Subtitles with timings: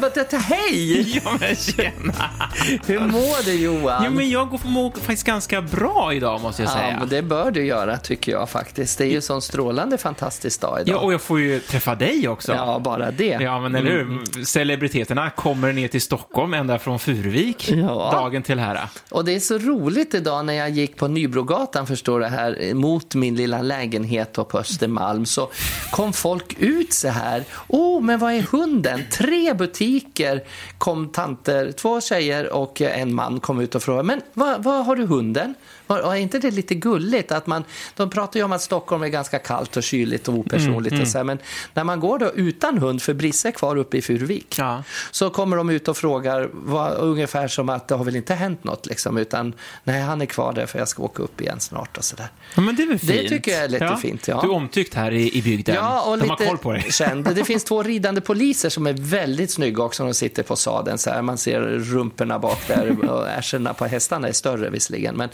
[0.00, 0.40] Men?
[0.40, 1.20] Hej!
[1.24, 2.14] Ja, men tjena!
[2.86, 4.02] Hur mår du Johan?
[4.04, 6.96] Jo, men jag mår faktiskt ganska bra idag, måste jag Ja, säga.
[6.98, 8.98] men det bör du göra tycker jag faktiskt.
[8.98, 11.04] Det är ju en sån strålande fantastisk dag Ja, idag.
[11.04, 12.52] och jag får ju träffa dig också.
[12.52, 13.38] Ja, bara det.
[13.40, 14.44] Ja, men eller hur?
[14.44, 18.08] Celebriteterna kommer ner till Stockholm ända från Furuvik Ja.
[18.12, 18.80] dagen till här.
[19.10, 23.14] Och det är så roligt idag när jag gick på Nybrogatan, förstår du, här mot
[23.14, 25.50] min lilla lägenhet på Östermalm, så
[25.90, 27.44] kom folk ut så här.
[27.68, 29.02] Åh, oh, men vad är hunden?
[29.10, 29.85] Tre butiker
[30.78, 34.96] kom tanter, två tjejer och en man kom ut och frågade, men vad, vad har
[34.96, 35.54] du hunden?
[35.86, 37.64] Var, är inte det lite gulligt att man,
[37.96, 41.18] de pratar ju om att Stockholm är ganska kallt och kyligt och opersonligt och så
[41.18, 41.38] här, men
[41.74, 44.82] när man går då utan hund, för Brisse är kvar uppe i Furuvik, Ja.
[45.10, 48.64] så kommer de ut och frågar vad, ungefär som att det har väl inte hänt
[48.64, 51.98] något liksom, utan nej, han är kvar där för jag ska åka upp igen snart
[51.98, 52.26] och sådär.
[52.54, 53.10] Ja, men det är väl fint?
[53.12, 54.40] Det tycker jag är lite fint, ja.
[54.42, 55.74] Du är omtyckt här i, i bygden.
[55.74, 56.86] Ja, och De har lite koll på dig.
[56.92, 57.34] känd.
[57.34, 60.04] Det finns två ridande poliser som är väldigt snygga också.
[60.04, 61.22] De sitter på sadeln så här.
[61.22, 65.16] Man ser rumporna bak där och ärsorna på hästarna är större visserligen.
[65.16, 65.28] Men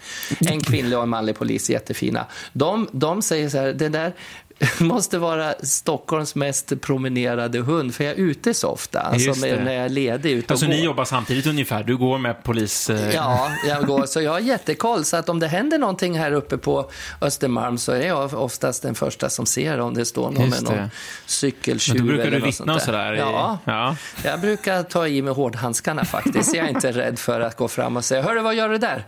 [0.46, 2.26] en kvinnlig och en manlig polis jättefina.
[2.52, 4.12] De, de säger så här, det där
[4.80, 9.00] måste vara Stockholms mest promenerade hund, för jag är ute så ofta.
[9.00, 10.72] Alltså när jag är ledig ute och Alltså, går.
[10.72, 11.82] ni jobbar samtidigt ungefär.
[11.84, 12.90] Du går med polis...
[12.90, 14.06] eh, Ja, jag går.
[14.06, 15.04] Så jag har jättekoll.
[15.04, 18.94] Så att om det händer någonting här uppe på Östermalm så är jag oftast den
[18.94, 20.90] första som ser om det står någon Just med någon
[21.26, 22.86] cykeltjuv Men då brukar eller du något sånt vittna och där.
[22.86, 23.96] sådär Ja, ja.
[24.24, 26.54] jag brukar ta i med hårdhandskarna faktiskt.
[26.54, 29.04] Jag är inte rädd för att gå fram och säga, hörru vad gör du där?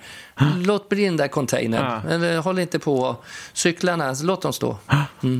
[0.56, 2.00] Låt bli den där containern.
[2.04, 2.10] Ja.
[2.10, 3.16] Eller håll inte på.
[3.52, 4.78] Cyklarna, låt dem stå.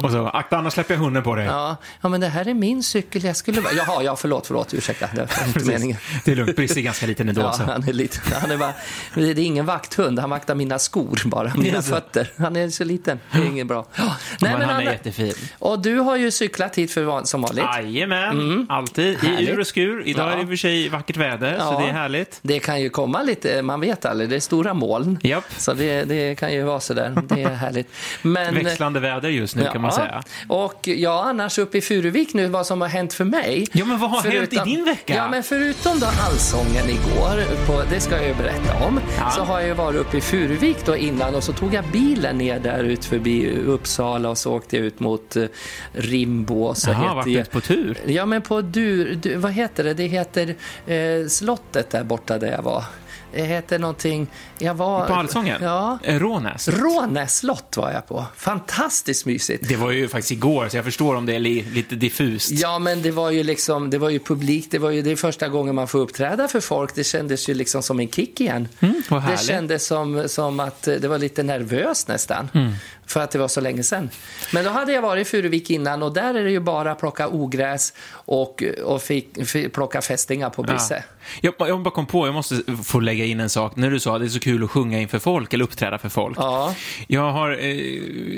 [0.03, 1.47] Och så, akta annars släpper jag hunden på dig.
[1.47, 3.25] Ja, ja men det här är min cykel.
[3.25, 3.62] Jag skulle.
[3.77, 5.09] Jaha, ja förlåt, förlåt, ursäkta.
[5.15, 5.97] Det var inte meningen.
[6.25, 7.41] Det är lugnt, Brisse är ganska liten ändå.
[7.41, 7.62] Ja, så.
[7.62, 8.72] han är lite, han är bara,
[9.15, 11.88] det är ingen vakthund, han vaktar mina skor bara, mina Jaså.
[11.94, 12.31] fötter.
[12.38, 13.87] Han är så liten, det är inget bra.
[13.97, 15.34] Ja, Men han är Anna- jättefin.
[15.59, 17.65] Och du har ju cyklat hit för som vanligt.
[17.77, 19.04] Jajamän, alltid.
[19.04, 19.34] I Mm.
[19.37, 19.50] Härligt.
[19.50, 20.03] ur och skur.
[20.09, 20.33] Idag Ja.
[20.33, 22.38] är det i och för sig vackert väder, så det är härligt.
[22.43, 24.84] Det kan ju komma lite, man vet aldrig, det är stora moln.
[25.22, 25.45] Japp.
[25.59, 27.89] Så det, det kan ju vara sådär, det är härligt.
[28.22, 30.22] Men, Växlande väder just nu kan man säga.
[30.49, 33.67] Och ja, annars uppe i Furuvik nu, vad som har hänt för mig.
[33.72, 35.15] Ja, men vad har hänt i din vecka?
[35.15, 39.31] Ja, men förutom då allsången igår, på, det ska jag ju berätta om, Ja.
[39.31, 42.39] så har jag ju varit uppe i Furuvik då innan och så tog jag bilen
[42.39, 45.45] ner där ut förbi Uppsala och så åkte jag ut mot eh,
[45.93, 46.75] Rimbo.
[46.75, 47.99] Så Jaha, det- ute på tur?
[48.06, 49.95] Ja, men på dur, du, vad heter det?
[49.95, 50.55] Det heter
[50.87, 52.84] eh, slottet där borta där jag var.
[53.34, 54.27] Det heter någonting,
[54.59, 55.06] jag var...
[55.06, 55.62] På Allsången?
[55.62, 55.99] Ja.
[56.03, 56.69] Eh, Rånäs?
[56.69, 58.27] Rånäs slott var jag på.
[58.37, 59.69] Fantastiskt mysigt.
[59.69, 62.50] Det var ju faktiskt igår, så jag förstår om det är li, lite diffust.
[62.50, 65.17] Ja, men det var ju liksom, det var ju publik, det var ju det är
[65.17, 66.95] första gången man får uppträda för folk.
[66.95, 68.69] Det kändes ju liksom som en kick igen.
[68.81, 72.51] Mm, det kändes som, som att eh, det var lite nervöst nästan.
[72.55, 72.72] Mm.
[73.06, 74.10] För att det var så länge sedan.
[74.53, 77.28] Men då hade jag varit i Furuvik innan och där är det ju bara plocka
[77.28, 81.04] ogräs och, och fick, fick plocka fästingar på Brisse.
[81.41, 83.76] Jag, jag bara kom på, jag måste få lägga in en sak.
[83.76, 86.09] När du sa att det är så kul att sjunga inför folk eller uppträda för
[86.09, 86.38] folk.
[86.38, 86.75] Ja.
[87.06, 87.76] Jag har, eh,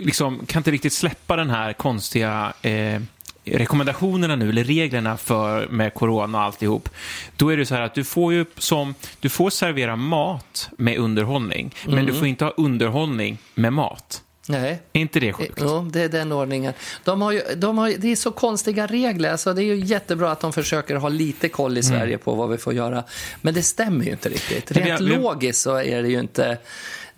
[0.05, 3.01] liksom, kan inte riktigt släppa den här konstiga eh,
[3.45, 6.89] rekommendationerna nu, eller reglerna för, med corona och alltihop.
[7.37, 10.99] Då är det så här att du får ju som, du får servera mat med
[10.99, 12.07] underhållning, men Mm.
[12.07, 14.23] du får inte ha underhållning med mat.
[14.49, 14.83] Nej.
[14.93, 15.59] Är inte det sjukt?
[15.61, 16.73] Jo, det är den ordningen.
[17.05, 19.31] De har ju, de har, det är så konstiga regler.
[19.31, 22.51] Alltså, det är ju jättebra att de försöker ha lite koll i Sverige på vad
[22.51, 23.05] vi får göra.
[23.43, 24.71] Men det stämmer ju inte riktigt.
[24.71, 24.89] Mm.
[24.89, 26.59] Rent jag- logiskt så är det ju inte...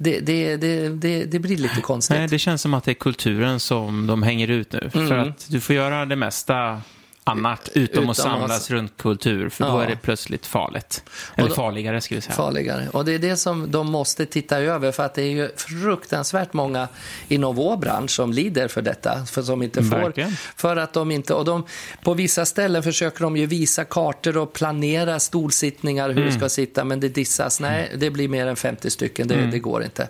[0.01, 2.17] Det, det, det, det, blir lite konstigt.
[2.17, 4.91] Nej, det känns som att det är kulturen som de hänger ut nu.
[4.93, 6.83] För att du får göra det mesta
[7.29, 9.83] annat utom, Utom att samlas att- runt kultur, för då Ja.
[9.83, 11.05] är det plötsligt farligt.
[11.37, 12.35] Eller då- farligare, ska vi säga.
[12.35, 12.89] farligare.
[12.93, 16.53] Och det är det som de måste titta över för att det är ju fruktansvärt
[16.53, 16.89] många
[17.29, 19.27] inom vår bransch som lider för detta.
[19.27, 19.97] För som inte får.
[19.99, 20.33] Verkligen.
[20.57, 21.67] För att de inte, och de,
[22.03, 26.85] på vissa ställen försöker de ju visa kartor och planera stolsittningar hur det ska sitta
[26.85, 27.61] men det dissas.
[27.61, 30.09] Nej, det blir mer än 50 stycken, det, det går inte.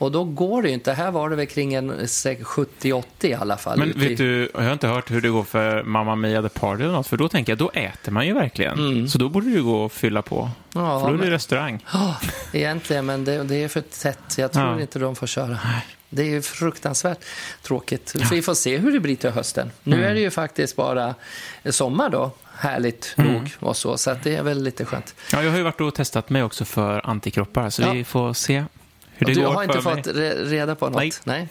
[0.00, 0.92] Och då går det ju inte.
[0.92, 3.78] Här var det väl kring en 70-80 i alla fall.
[3.78, 6.82] Men vet du, jag har inte hört hur det går för Mamma Mia The Party
[6.82, 9.08] eller något, för då tänker jag, då äter man ju verkligen.
[9.08, 10.40] Så då borde det gå att fylla på.
[10.74, 10.86] Mm.
[10.86, 11.84] Ja, för då är det men- restaurang.
[11.92, 12.16] Ja,
[12.52, 14.38] egentligen, men det, det är för tätt.
[14.38, 14.80] Jag tror Ja.
[14.80, 15.58] inte de får köra.
[16.10, 17.18] Det är ju fruktansvärt
[17.62, 18.08] tråkigt.
[18.08, 19.70] Så vi får se hur det blir till hösten.
[19.82, 20.10] Nu Mm.
[20.10, 21.14] är det ju faktiskt bara
[21.70, 23.32] sommar då, härligt Mm.
[23.32, 23.98] nog och så.
[23.98, 25.14] Så det är väl lite skönt.
[25.32, 27.92] Ja, jag har ju varit och testat mig också för antikroppar, så Ja.
[27.92, 28.64] vi får se
[29.20, 29.82] hur det du går har inte mig.
[29.82, 30.96] fått re- reda på något?
[31.00, 31.12] Nej.
[31.24, 31.48] Nej.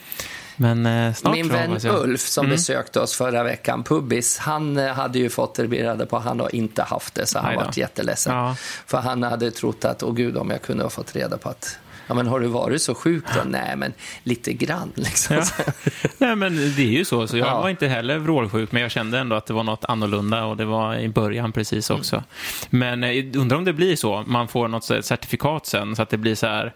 [0.55, 1.77] Men eh, Min vän.
[1.85, 2.55] Ulf som Mm.
[2.55, 6.83] besökte oss förra veckan, Pubbis, han eh, hade ju fått reda på han har inte
[6.83, 8.35] haft det, så han var jätteledsen.
[8.35, 8.55] Ja.
[8.85, 11.77] För han hade trott att, åh gud om jag kunde ha fått reda på att
[12.07, 13.41] Ja, men har du varit så sjuk då?
[13.45, 13.93] Nej, men
[14.23, 15.35] lite grann liksom.
[15.35, 15.43] Ja.
[16.17, 17.27] Nej, men det är ju så.
[17.27, 17.61] så jag Ja.
[17.61, 20.65] var inte heller vrålsjuk, men jag kände ändå att det var något annorlunda och det
[20.65, 21.99] var i början precis Mm.
[21.99, 22.23] också.
[22.69, 24.23] Men eh, undrar om det blir så.
[24.27, 26.73] Man får något certifikat sen, så att det blir så här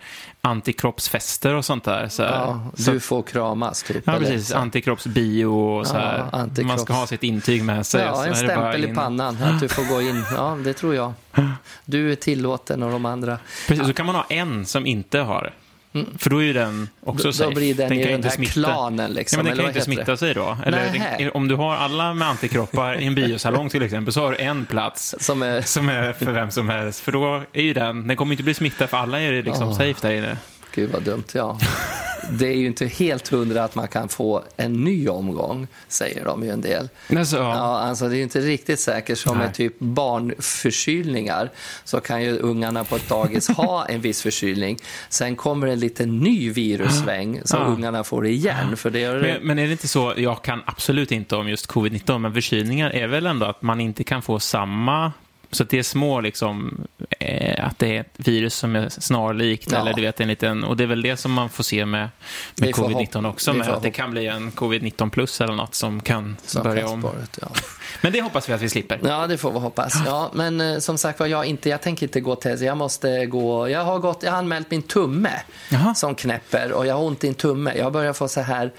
[0.47, 2.07] antikroppsfester och sånt där.
[2.07, 2.21] Så.
[2.21, 4.03] Ja, du får kramas typ.
[4.05, 4.51] ja, precis.
[4.51, 6.25] Antikroppsbio och så Ja, här.
[6.31, 8.01] antikropps- Man ska ha sitt intyg med sig.
[8.05, 10.23] Ja, en stämpel i pannan att du får gå in.
[10.35, 11.13] Ja, det tror jag.
[11.85, 13.37] Du är tillåten och de andra.
[13.67, 15.53] Precis, så kan man ha en som inte har
[15.93, 16.05] det.
[16.17, 17.17] För då är ju den också Mm.
[17.17, 17.55] Då- då safe.
[17.55, 19.81] blir den kan ju den inte här klanen, liksom, Ja, men den kan ju inte
[19.85, 20.57] smitta sig då.
[20.65, 24.31] Eller den, om du har alla med antikroppar i en biosalong till exempel, så har
[24.31, 26.99] du en plats Som är, som är för vem som helst.
[26.99, 29.67] För då är ju den, den kommer inte bli smittad för alla är det liksom
[29.69, 29.75] Ja.
[29.75, 30.37] safe där inne.
[30.75, 31.59] Gud vad dumt, ja.
[32.31, 36.43] Det är ju inte helt hundra att man kan få en ny omgång, säger de
[36.43, 36.89] ju en del.
[37.17, 39.17] Alltså, Ja, alltså det är ju inte riktigt säkert.
[39.17, 39.45] Som Nej.
[39.45, 41.49] med typ barnförkylningar
[41.83, 44.77] så kan ju ungarna på ett dagis ha en viss förkylning.
[45.09, 47.65] Sen kommer en liten ny virussväng som Ja.
[47.67, 48.77] ungarna får igen.
[48.77, 51.69] För det gör Men, men är det inte så, jag kan absolut inte om just
[51.71, 55.11] covid-19, men förkylningar är väl ändå att man inte kan få samma
[55.53, 56.81] så det är små, liksom,
[57.19, 59.77] eh, att det är ett virus som är snarlikt, Ja.
[59.79, 62.09] eller du vet, en liten, och det är väl det som man får se med,
[62.55, 65.75] med får covid-19 hopp- också, med att det kan bli en covid-19 plus eller något
[65.75, 67.07] som kan som börja om.
[67.41, 67.47] Ja.
[68.01, 68.99] Men det hoppas vi att vi slipper.
[69.03, 69.93] Ja, det får vi hoppas.
[70.05, 72.61] Ja, men eh, som sagt var, jag, inte, jag tänker inte gå till...
[72.61, 73.69] Jag måste gå...
[73.69, 75.31] Jag har, gått, jag har anmält min tumme
[75.69, 75.95] Jaha.
[75.95, 77.73] som knäpper och jag har ont i en tumme.
[77.77, 78.71] Jag börjar få så här,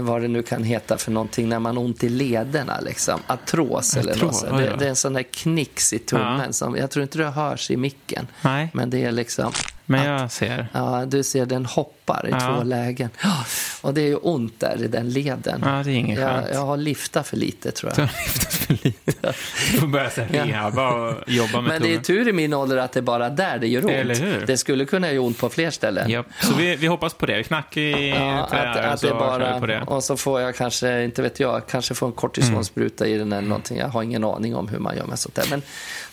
[0.00, 2.80] vad det nu kan heta för någonting, när man har ont i lederna.
[2.80, 3.20] Liksom.
[3.26, 4.50] Artros eller Artros, något.
[4.50, 4.56] så.
[4.56, 6.42] oj Det, det är en sån där knix i tummen.
[6.46, 6.52] Ja.
[6.52, 8.26] Som, jag tror inte det hörs i micken.
[8.42, 9.52] Nej, Men det är liksom...
[9.98, 10.66] men jag ser.
[10.72, 12.40] Ja, du ser, den hoppar i Ja.
[12.56, 13.10] två lägen.
[13.82, 15.62] Och det är ju ont där i den leden.
[15.64, 18.08] Ja, det är inget jag, jag har liftat för lite, tror Du jag.
[18.08, 19.34] har lyft för lite.
[19.72, 20.24] Du får börja Ja.
[20.44, 23.30] rehabba och jobba med Men det är tur i min ålder att det är bara
[23.30, 23.90] där det gör ont.
[23.92, 24.44] Eller hur?
[24.46, 26.10] Det skulle kunna göra ont på fler ställen.
[26.10, 26.26] Japp.
[26.42, 27.36] Så vi, vi hoppas på det.
[27.36, 29.80] Vi knackar i Ja, trä att, att så det kör vi på bara, det.
[29.86, 33.48] och så får jag kanske, inte vet jag, kanske får en kortisonspruta i den eller
[33.48, 33.78] någonting.
[33.78, 35.44] Jag har ingen aning om hur man gör med sånt där.
[35.50, 35.62] Men,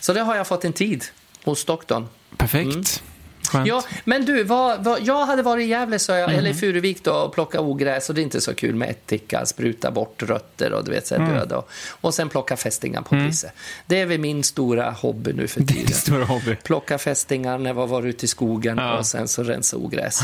[0.00, 1.04] så det har jag fått en tid
[1.44, 2.06] hos doktorn.
[2.36, 3.02] Perfekt.
[3.50, 3.66] Skönt.
[3.68, 6.38] Ja, men du, vad, vad, jag hade varit i Gävle, så jag, Mm.
[6.38, 9.46] eller i Furuvik då, och plocka ogräs och det är inte så kul med ättika,
[9.46, 11.26] spruta bort rötter och du vet, så Mm.
[11.28, 11.68] här döda och,
[12.00, 13.52] och sen plocka fästingar på priset.
[13.86, 15.92] Det är väl min stora hobby nu för Din tiden.
[15.92, 16.56] stora hobby.
[16.62, 18.98] Plocka fästingar när jag var ute i skogen Ja.
[18.98, 20.20] och sen så rensa ogräs.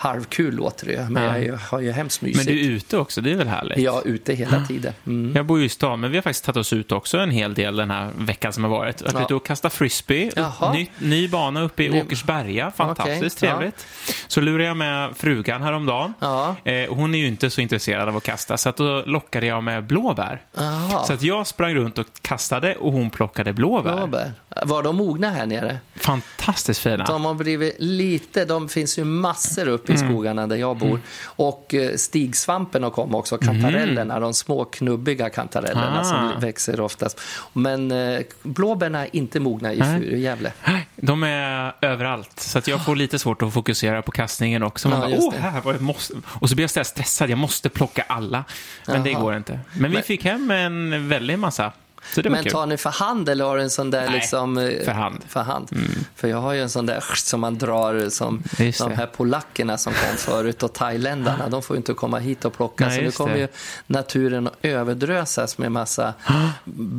[0.00, 1.38] Halvkul låter det men Ja.
[1.38, 2.46] jag har ju hemskt Men mysigt.
[2.48, 3.78] du är ute också, det är väl härligt?
[3.78, 4.92] Jag är ute hela tiden.
[5.06, 5.36] Mm.
[5.36, 7.54] Jag bor ju i stan, men vi har faktiskt tagit oss ut också en hel
[7.54, 9.02] del den här veckan som har varit.
[9.02, 9.22] Varit Ja.
[9.24, 10.30] ute och kastat frisbee.
[10.72, 12.70] Ny, ny bana uppe i Åkersberga.
[12.76, 13.50] Fantastiskt ja.
[13.50, 13.86] trevligt.
[14.28, 16.14] Så lurade jag med frugan häromdagen.
[16.20, 16.56] Ja.
[16.64, 19.62] Eh, hon är ju inte så intresserad av att kasta, så att då lockade jag
[19.64, 20.42] med blåbär.
[20.56, 21.04] Jaha.
[21.04, 23.96] Så att jag sprang runt och kastade och hon plockade blåbär.
[23.96, 24.32] Blåbär.
[24.64, 25.78] Var de mogna här nere?
[25.96, 27.04] Fantastiskt fina.
[27.04, 30.08] De har blivit lite, de finns ju massor uppe i Mm.
[30.14, 31.00] skogarna där jag bor.
[31.24, 35.98] Och eh, stigsvampen har kommit också, kantarellerna, de små knubbiga kantarellerna Mm.
[36.00, 36.04] Ah.
[36.04, 37.20] som växer oftast.
[37.52, 40.00] Men eh, blåbärna är inte mogna i Nej.
[40.00, 40.52] Fur- i Gävle.
[40.96, 44.88] De är överallt, så att jag får lite svårt att fokusera på kastningen också.
[44.88, 45.40] Man Ja, bara, Åh, det.
[45.40, 46.14] här var jag måste...
[46.24, 48.44] Och så blir jag så stressad, jag måste plocka alla.
[48.86, 49.20] Men det Jaha.
[49.22, 49.60] går inte.
[49.72, 51.72] Men vi fick hem en väldig massa.
[52.14, 52.52] Det Men kul.
[52.52, 54.58] tar ni för hand eller har du en sån där Nej, liksom...
[54.58, 55.14] eh, för hand.
[55.16, 55.28] Mm.
[55.28, 55.68] För hand.
[56.16, 58.96] För jag har ju en sån där som man drar som Just de det.
[58.96, 61.48] här polackerna som kom förut och thailändarna.
[61.48, 62.86] De får ju inte komma hit och plocka.
[62.86, 63.40] Nej, så nu kommer det.
[63.40, 63.48] ju
[63.86, 66.14] naturen att överdrösas med massa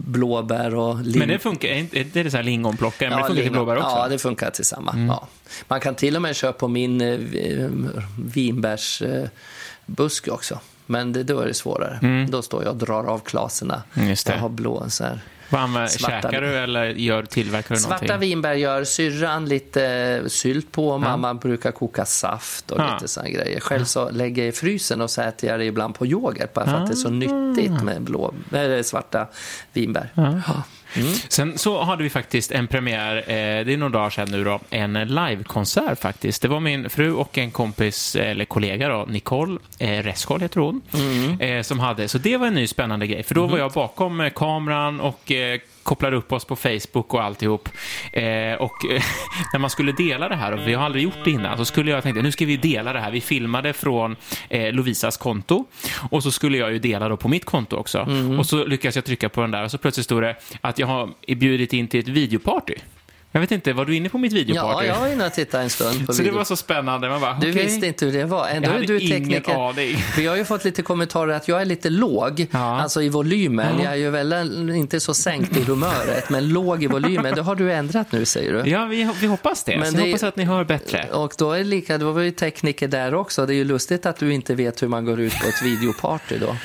[0.05, 1.19] blåbär och lim.
[1.19, 3.43] Men det funkar, är inte- det är det så här lingonplockare, men det funkar till
[3.51, 3.65] lingon.
[3.65, 3.89] blåbär också.
[3.89, 4.01] Mm.
[4.01, 4.97] Ja, det funkar tillsammans.
[5.13, 5.27] Ja.
[5.67, 7.19] Man kan till och med köra på min eh,
[8.17, 10.59] vinbärsbusk också.
[10.91, 12.25] Men det, då är det svårare.
[12.29, 13.83] Då står jag och drar av klaserna.
[13.95, 14.15] Mm.
[14.25, 15.19] Jag har blå så här.
[15.51, 18.29] Vad Svarta- käkar du eller gör, tillverkar du Svarta någonting?
[18.29, 20.97] vinbär gör syrran lite sylt på.
[20.97, 22.93] Mamma brukar koka saft och Ja.
[22.93, 23.59] lite såna grejer.
[23.59, 26.65] Själv så lägger jag i frysen och så äter jag det ibland på yoghurt bara
[26.65, 29.27] för att det är så nyttigt med blå, eller svarta
[29.73, 30.09] vinbär.
[30.93, 31.03] Ja.
[31.29, 34.59] Sen så hade vi faktiskt en premiär, eh, det är några dagar sedan nu då,
[34.69, 36.41] en livekonsert faktiskt.
[36.41, 40.81] Det var min fru och en kompis, eller kollega då, Nicole eh, Reskol heter hon,
[41.39, 42.07] eh, som hade.
[42.07, 45.31] Så det var en ny spännande grej, för då var jag bakom eh, kameran och
[45.31, 47.69] eh, kopplade upp oss på Facebook och alltihop.
[48.13, 49.01] Eh, och eh,
[49.53, 51.91] när man skulle dela det här, och vi har aldrig gjort det innan, så skulle
[51.91, 53.11] jag tänkte nu ska vi dela det här.
[53.11, 54.15] Vi filmade från
[54.49, 55.65] eh, Lovisas konto
[56.11, 58.07] och så skulle jag ju dela då på mitt konto också.
[58.39, 60.87] Och så lyckades jag trycka på den där och så plötsligt stod det att jag
[60.87, 62.75] har bjudit in till ett videoparty
[63.31, 64.87] Jag vet inte, var du inne på mitt Ja, videoparty?
[64.87, 66.37] jag var inne och tittade en stund på Så det video.
[66.37, 67.09] var så spännande.
[67.09, 67.65] Man bara, Du okej.
[67.65, 68.47] visste inte hur det var.
[68.47, 69.69] Ändå Jag hade du ingen tekniker.
[69.69, 69.97] aning.
[70.15, 72.81] För jag har ju fått lite kommentarer att jag är lite låg, Ja.
[72.81, 73.79] alltså i volymen.
[73.83, 74.33] Jag är ju väl
[74.75, 77.35] inte så sänkt i humöret, men låg i volymen.
[77.35, 78.69] Det har du ändrat nu, säger du.
[78.69, 79.77] Ja, vi, vi hoppas det.
[79.77, 81.07] Men det- jag hoppas att ni hör bättre.
[81.11, 83.45] Och då är det lika, då var vi tekniker där också.
[83.45, 86.37] Det är ju lustigt att du inte vet hur man går ut på ett videoparty
[86.37, 86.55] då.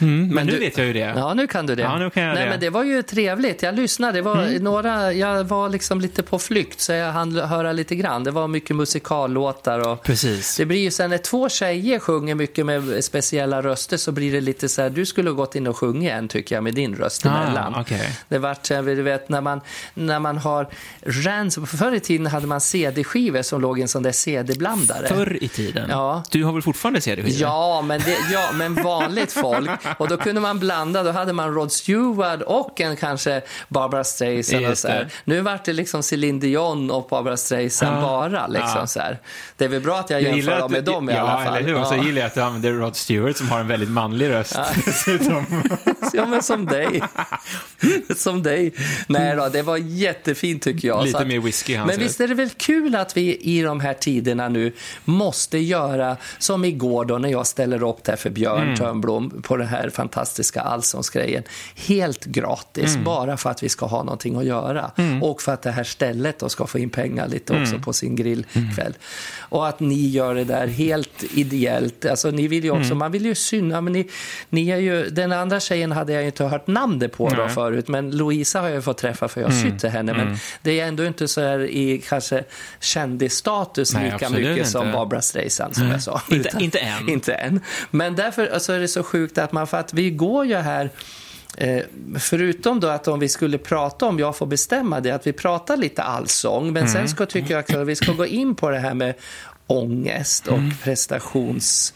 [0.00, 0.98] Mm, men, men nu du- vet jag ju det.
[1.16, 1.82] Ja, nu kan du det.
[1.82, 2.40] Ja, nu kan jag Nej, det.
[2.40, 2.50] Mm.
[2.50, 3.62] men det var ju trevligt.
[3.62, 4.12] Jag lyssnade.
[4.18, 8.24] Det var några, jag var liksom lite på flykt, så jag hann höra lite grann.
[8.24, 10.56] Det var mycket musikallåtar och Precis.
[10.56, 14.40] det blir ju sen när två tjejer sjunger mycket med speciella röster så blir det
[14.40, 16.94] lite så här, du skulle ha gått in och sjungit en tycker jag med din
[16.96, 17.74] röst emellan.
[17.74, 18.18] Ah, okej.
[18.28, 19.60] Det vart, du vet, när man,
[19.94, 20.66] när man har
[21.02, 25.08] rans, förr i tiden hade man CD-skivor som låg i en sån där CD-blandare.
[25.08, 25.86] Förr i tiden.
[25.90, 26.22] Ja.
[26.30, 27.40] Du har väl fortfarande CD-skivor?
[27.40, 29.70] Ja men, det, ja, men vanligt folk.
[29.98, 34.66] Och då kunde man blanda, då hade man Rod Stewart och en kanske Barbara Streisand.
[34.66, 35.00] Och så här.
[35.04, 35.10] det.
[35.24, 38.00] Nu vart det liksom Céline Dion och Barbara Streisand Ja.
[38.02, 38.46] bara.
[38.46, 38.86] Liksom, Ja.
[38.86, 39.18] så här.
[39.56, 41.44] Det är väl bra att jag, Jag jämför dem med du, dem i ja, alla
[41.44, 41.56] fall.
[41.56, 41.80] eller hur?
[41.80, 44.58] Och så gillar jag att du använder Rod Stewart som har en väldigt manlig röst.
[44.84, 45.46] dessutom.
[46.12, 47.02] Ja, men som dig.
[48.16, 48.74] som dig.
[49.06, 51.04] Nej då, det var jättefint tycker jag.
[51.04, 51.98] Lite att- mer whisky Men röst.
[51.98, 54.72] visst är det väl kul att vi i de här tiderna nu
[55.04, 58.76] måste göra som igår då när jag ställer upp där för Björn Mm.
[58.76, 61.42] Törnblom på den här fantastiska allsångsgrejen.
[61.76, 63.04] Helt gratis, Mm.
[63.04, 64.90] bara för att vi ska ha någonting att göra.
[65.22, 67.82] Och för att det här stället då ska få in pengar lite också Mm.
[67.82, 68.94] på sin grillkväll.
[69.38, 72.04] Och att ni gör det där helt ideellt.
[72.06, 72.82] Alltså ni vill ju Mm.
[72.82, 74.08] också, man vill ju syna, men ni,
[74.48, 78.10] ni är ju, den andra tjejen hade jag inte hört namnet på då förut, men
[78.10, 80.12] Louisa har jag fått träffa för jag har till henne.
[80.14, 82.44] Men det är ändå inte så här i kanske
[82.80, 84.70] kändisstatus Nej, lika mycket inte.
[84.70, 86.22] som Barbara Streisand som jag sa.
[86.30, 87.08] Inte- inte än.
[87.08, 87.60] Inte än.
[87.90, 90.90] Men därför alltså, är det så sjukt att man, för att vi går ju här
[91.56, 91.82] Eh,
[92.18, 95.76] förutom då att om vi skulle prata om, jag får bestämma det, att vi pratar
[95.76, 98.94] lite allsång, men sen ska, tycker jag att vi ska gå in på det här
[98.94, 99.14] med
[99.66, 101.94] ångest och prestations...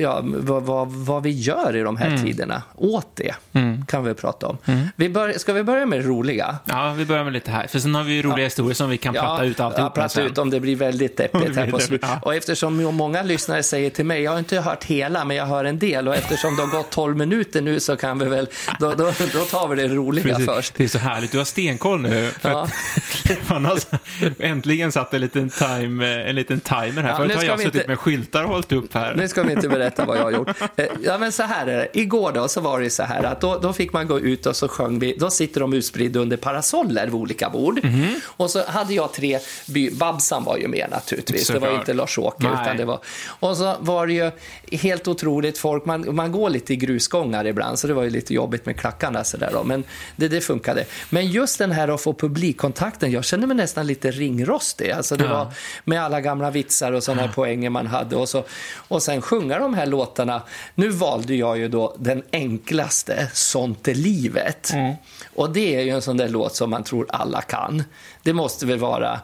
[0.00, 3.34] Ja, vad, vad, vad vi gör i de här tiderna åt det,
[3.86, 4.58] kan vi prata om.
[4.96, 6.56] Vi bör, ska vi börja med det roliga?
[6.64, 7.66] Ja, vi börjar med lite här.
[7.66, 10.08] För sen har vi ju roliga historier som vi kan platta ut ja, alltihop prata
[10.08, 10.26] sen.
[10.26, 12.08] ut om det blir väldigt deppigt här på slutet.
[12.12, 12.18] ja.
[12.22, 15.64] Och eftersom många lyssnare säger till mig, jag har inte hört hela, men jag hör
[15.64, 16.08] en del.
[16.08, 18.48] Och eftersom det har gått 12 minuter nu så kan vi väl,
[18.80, 20.46] då, då, då tar vi det roliga Precis.
[20.46, 20.74] först.
[20.76, 21.32] Det är så härligt.
[21.32, 22.30] Du har stenkoll nu.
[22.40, 22.62] För Ja.
[22.62, 23.78] att man har
[24.38, 27.08] äntligen satt en liten, time, en liten timer här.
[27.10, 29.14] Ja, Förut har jag suttit inte- med skyltar och hållit upp här.
[29.14, 30.48] Nu ska vi inte berätta vad jag har gjort.
[30.76, 31.88] Eh, Ja, men så här är det.
[31.92, 34.56] Igår då så var det så här att då, då fick man gå ut och
[34.56, 35.16] så sjöng vi.
[35.18, 37.84] Då sitter de utspridda under parasoller vid olika bord.
[37.84, 38.14] Mhm.
[38.26, 41.46] Och så hade jag tre by, Babsan var ju med naturligtvis.
[41.46, 41.80] Det var Såklart.
[41.80, 42.52] inte Lars-Åke Nej.
[42.62, 42.98] utan det var.
[43.26, 44.30] Och så var det ju
[44.78, 45.84] helt otroligt folk.
[45.84, 49.24] Man, man går lite i grusgångar ibland så det var ju lite jobbigt med klackarna
[49.24, 49.64] så där då.
[49.64, 49.84] Men
[50.16, 50.84] det, det funkade.
[51.10, 53.10] Men just den här att få publikkontakten.
[53.10, 54.90] Jag kände mig nästan lite ringrostig.
[54.90, 55.30] Alltså det Ja.
[55.30, 55.46] var
[55.84, 58.16] med alla gamla vitsar och sådana här poänger man hade.
[58.16, 58.44] Och, så,
[58.88, 60.42] och sen sjunga de här låtarna.
[60.74, 64.72] Nu valde jag ju då den enklaste, Sånt är livet.
[65.34, 67.84] Och det är ju en sån där låt som man tror alla kan.
[68.22, 69.20] Det måste väl vara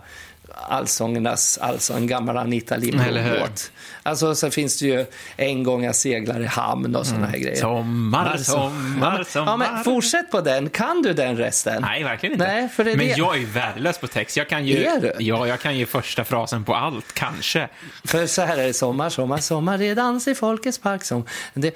[0.69, 2.77] allsångernas, alltså en gammal Anita?
[2.77, 3.71] Lindblom-låt.
[4.03, 7.57] Alltså så finns det ju En gång jag seglar i hamn och sådana här grejer.
[7.57, 9.53] Sommar, sommar, sommar.
[9.53, 10.71] Ja, men fortsätt på den.
[10.71, 11.83] Kan du den resten?
[11.83, 12.47] Nej, verkligen inte.
[12.47, 14.37] Nej, för det är men det- jag är ju värdelös på text.
[14.37, 15.13] Jag kan ju, Är du?
[15.19, 17.69] Ja, jag kan ju första frasen på allt, kanske.
[18.05, 21.25] För så här är det sommar, sommar, sommar, det är dans i Folkets park som
[21.55, 21.75] det,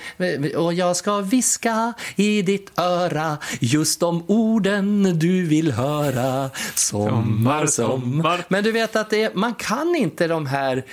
[0.56, 7.66] Och jag ska viska i ditt öra just de orden du vill höra Sommar, Sommar,
[7.66, 8.44] sommar.
[8.48, 10.84] Men du vet att det, man kan inte de här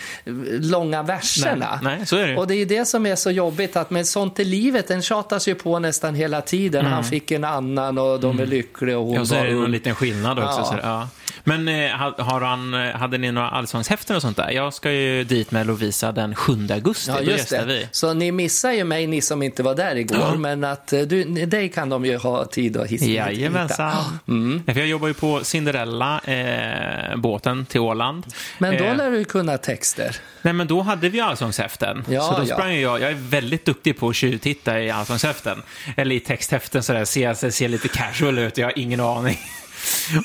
[0.60, 2.38] långa verserna Nej, nej, så är det.
[2.38, 5.48] Och det är det som är så jobbigt att med Sånt i livet, den tjatas
[5.48, 9.12] ju på nästan hela tiden Han fick en annan och de är lyckliga och hon
[9.12, 9.22] Mm.
[9.22, 10.60] Och så är det någon liten skillnad också.
[10.60, 10.66] Ja.
[10.66, 11.08] Så, ja.
[11.44, 14.50] Men eh, ha- har han, eh, hade ni några allsångshäften och sånt där?
[14.52, 17.12] Jag ska ju dit med Lovisa den 7 augusti.
[17.12, 17.66] Ja, just det.
[17.68, 17.88] vi.
[17.92, 20.36] Så ni missar ju mig, ni som inte var där igår, Ja.
[20.36, 23.06] men att eh, du, dig kan de ju ha tid att hitta.
[23.06, 24.20] Jajamensan.
[24.28, 24.64] Mm.
[24.66, 28.26] För jag jobbar ju på Cinderella-båten till Åland.
[28.58, 30.16] Men då Eh, lär du kunna texter.
[30.42, 32.04] Nej, men då hade vi allsångshäften.
[32.10, 32.56] Ja, så då ja.
[32.56, 35.62] sprang ju jag, jag är väldigt duktig på att tjuvtitta i allsångshäften.
[35.98, 39.38] Eller i texthäften sådär, ser, ser, ser lite casual ut, jag har ingen aning.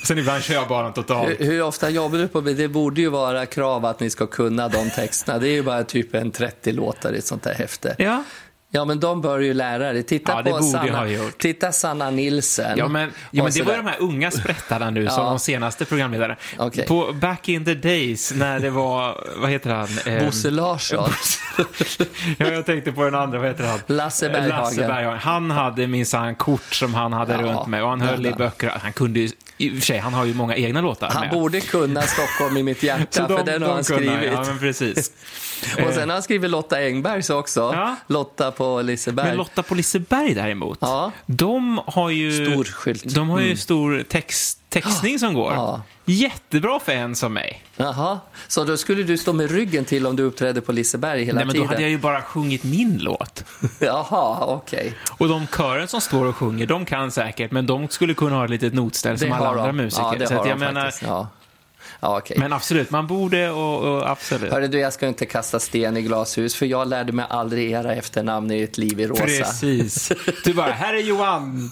[0.01, 1.29] Och sen ibland kör jag bara totalt.
[1.29, 2.55] Hur, hur ofta jobbar du på det?
[2.55, 5.39] Det borde ju vara krav att ni ska kunna de texterna.
[5.39, 7.97] Det är ju bara typ en 30 låtar i ett sånt här häfte.
[7.99, 8.25] Ja,
[8.71, 10.03] Ja, men de bör ju lära dig.
[10.03, 11.07] Titta Ja, på Sanna,
[11.39, 12.79] titta Sanna Nilsen.
[12.79, 15.29] Ja, men, ja, men det var de här unga sprättarna nu som Ja.
[15.31, 16.37] de senaste programledarna.
[16.59, 16.87] Okej.
[16.87, 19.89] På back in the days när det var, vad heter han?
[20.07, 21.11] Eh, Bosse Larsson.
[22.39, 23.79] ja, jag tänkte på den andra, vad heter han?
[23.87, 24.49] Lasse Berghagen.
[24.59, 25.19] Lasse Berghagen.
[25.19, 28.73] Han hade minsann kort som han hade Ja, runt med och han höll i böcker.
[28.83, 31.31] Han kunde ju, i och för sig, han har ju många egna låtar Han med.
[31.31, 34.33] borde kunna Stockholm i mitt hjärta, för den har han kunde skrivit.
[34.33, 35.11] Ja, men precis.
[35.87, 37.61] Och sen har han skrivit Lotta Engbergs också.
[37.61, 37.97] Ja.
[38.07, 39.27] Lotta på Liseberg.
[39.29, 41.13] Men Lotta på Liseberg däremot, Ja.
[41.27, 42.47] de har ju...
[42.51, 43.15] Stor skylt.
[43.15, 45.53] De har ju stor text, textning som går.
[45.53, 45.83] Ja.
[46.05, 47.63] Jättebra för en som mig.
[47.77, 51.37] Jaha, så då skulle du stå med ryggen till om du uppträdde på Liseberg hela
[51.37, 51.69] Nej, men då tiden?
[51.69, 53.45] hade jag ju bara sjungit min låt.
[53.81, 54.95] Jaha, okej.
[55.19, 58.45] Och de kören som står och sjunger, de kan säkert, men de skulle kunna ha
[58.45, 59.77] ett litet notställ som Det alla har andra de.
[59.77, 60.03] musiker.
[60.07, 61.03] Ja, det Så har att jag de menar, faktiskt.
[61.09, 61.29] Ja,
[62.01, 62.39] ja okej.
[62.39, 64.53] men absolut, man borde och, och absolut.
[64.53, 67.95] Hörru du, jag ska inte kasta sten i glashus, för jag lärde mig aldrig era
[67.95, 69.23] efternamn i ett liv i rosa.
[69.23, 70.13] Precis.
[70.45, 71.71] Du bara, här är Johan.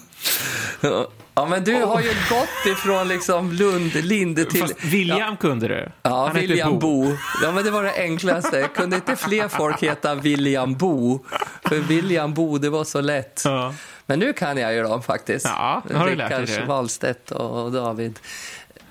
[1.37, 4.61] Ja, men du har ju gått ifrån liksom Lund, Linde till...
[4.61, 5.88] Fast William kunde du.
[6.02, 7.16] Ja, Han William Bo.
[7.42, 8.68] Ja, men det var det enklaste.
[8.75, 11.25] Kunde inte fler folk heta William Bo?
[11.64, 13.42] För William Bo, det var så lätt.
[13.44, 13.75] Ja.
[14.06, 15.47] Men nu kan jag ju dem faktiskt.
[15.47, 16.64] Ja, har du lärt dig det.
[16.64, 18.18] Wahlstedt och David.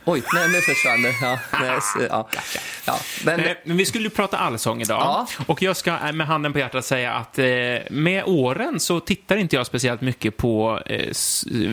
[0.05, 1.13] Oj, nej, nu försvann det.
[1.21, 1.79] Ja, nej,
[2.09, 2.29] ja.
[2.85, 4.99] Ja, men, Eh, Men vi skulle ju prata allsång idag.
[5.01, 5.27] Ja.
[5.47, 7.45] Och jag ska eh, med handen på hjärtat säga att eh,
[7.89, 11.13] med åren så tittar inte jag speciellt mycket på eh,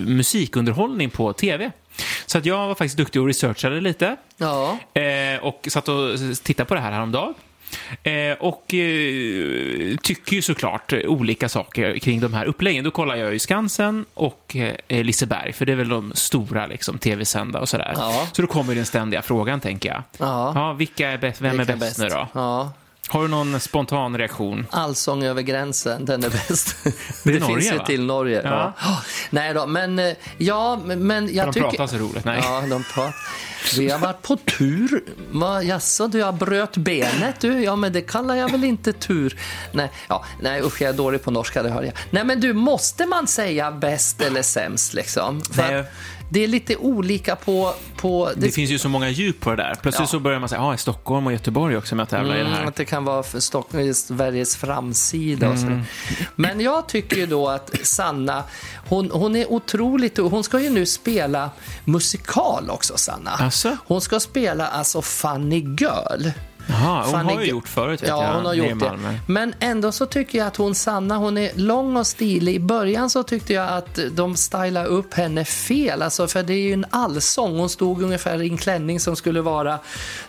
[0.06, 1.70] musikunderhållning på tv.
[2.26, 4.16] Så att jag var faktiskt duktig och researchade lite.
[4.36, 4.78] ja.
[5.00, 5.96] Eh, och satt och
[6.42, 7.34] tittade på det här häromdagen.
[8.02, 12.84] Eh, och eh, tycker ju såklart olika saker kring de här uppläggen.
[12.84, 14.56] Då kollar jag ju Skansen och
[14.88, 17.94] eh, Liseberg, för det är väl de stora liksom, tv-sända och sådär.
[17.96, 18.28] Ja.
[18.32, 20.02] Så då kommer den ständiga frågan, tänker jag.
[20.18, 20.52] Ja.
[20.54, 22.28] Ja, vilka är bäst, vem Vilka är bäst, nu då?
[22.32, 22.72] Ja.
[23.10, 24.66] Har du någon spontan reaktion?
[24.70, 26.76] Allsång över gränsen, den är bäst.
[26.84, 26.92] Det
[27.24, 27.86] Det, är Norge, finns ju va?
[27.86, 28.40] till Norge.
[28.44, 28.74] Ja.
[28.80, 29.02] Ja.
[29.30, 31.68] Nej då, men eh, ja, men- jag De tycker...
[31.68, 32.24] pratar så roligt.
[32.24, 32.40] Nej.
[32.44, 33.14] Ja, de pratar.
[33.76, 35.02] Vi har varit på tur.
[35.30, 37.62] Va, Jaså, du har bröt benet du?
[37.62, 39.38] Ja, men det kallar jag väl inte tur.
[39.72, 41.92] Nej, ja, nej usch, jag är dålig på norska, det hör jag.
[42.10, 45.40] Nej, men du, måste man säga bäst eller sämst liksom?
[45.40, 45.84] För Nej.
[46.32, 47.74] Det är lite olika på...
[47.96, 49.74] på Det finns ju så många djup på det där.
[49.82, 50.06] Plötsligt Ja.
[50.10, 52.44] så börjar man säga, ja, ah, Stockholm och Göteborg också med att tävla i det
[52.44, 52.64] Mm, här.
[52.64, 55.84] att det kan vara för Stockholm, Sveriges framsida och Mm.
[55.84, 56.14] så.
[56.36, 58.44] Men jag tycker ju då att Sanna,
[58.88, 60.16] hon, hon är otroligt...
[60.18, 61.50] Hon ska ju nu spela
[61.84, 63.30] musikal också, Sanna.
[63.30, 63.76] Asså?
[63.86, 66.28] Hon ska spela alltså Funny Girl.
[66.70, 68.98] Jaha, hon Fanny har ju gjort förut, vet ja, jag, hon har gjort det.
[69.26, 72.54] Men ändå så tycker jag att hon, Sanna, hon är lång och stilig.
[72.54, 76.58] I början så tyckte jag att de stylade upp henne fel, alltså, för det är
[76.58, 77.58] ju en allsång.
[77.58, 79.78] Hon stod ungefär i en klänning som skulle vara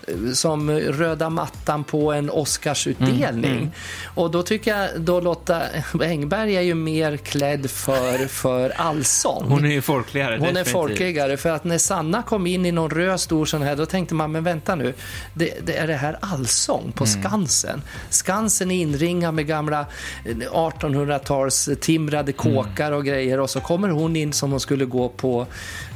[0.08, 3.52] eh, som röda mattan på en Oscarsutdelning.
[3.58, 3.70] Mm,
[4.16, 5.62] Och då tycker jag, då Lotta
[6.02, 9.46] Engberg är ju mer klädd för, för allsång.
[9.50, 10.72] Hon är ju folkligare, Hon är definitivt.
[10.72, 14.16] folkligare, för att när Sanna kom in i någon röd stor sån här, då tänkte
[14.16, 14.94] man, men vänta nu,
[15.34, 17.24] det, det är det här allsång på Mm.
[17.24, 17.82] Skansen?
[18.10, 19.86] Skansen är inringad med gamla
[20.26, 25.10] eh, 1800-tals timrade kåkar och grejer och så kommer hon in som hon skulle gå
[25.10, 25.48] på,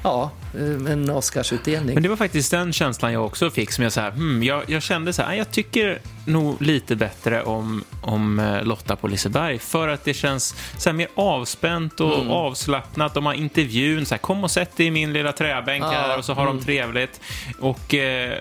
[0.03, 1.93] ja, eh, en Oscarsutdelning.
[1.93, 4.63] Men det var faktiskt den känslan jag också fick, som jag, så här, hmm, jag,
[4.67, 9.59] jag kände så här, jag tycker nog lite bättre om, om eh, Lotta på Liseberg,
[9.59, 12.31] för att det känns så här, mer avspänt och Mm.
[12.31, 13.13] avslappnat.
[13.13, 16.17] De har intervjun, så här, kom och sätt dig i min lilla träbänk Ja, här,
[16.17, 17.21] och så har de trevligt.
[17.59, 18.37] Och, eh,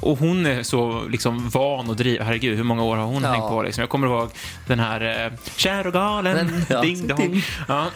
[0.00, 2.20] och hon är så liksom van och driv.
[2.22, 3.28] Herregud, hur många år har hon Ja.
[3.32, 3.62] hängt på?
[3.62, 3.80] Liksom?
[3.80, 4.28] Jag kommer ihåg
[4.66, 7.18] den här eh, Kär och galen, Men, ja, ding dong.
[7.18, 7.42] ding.
[7.68, 7.86] Ja.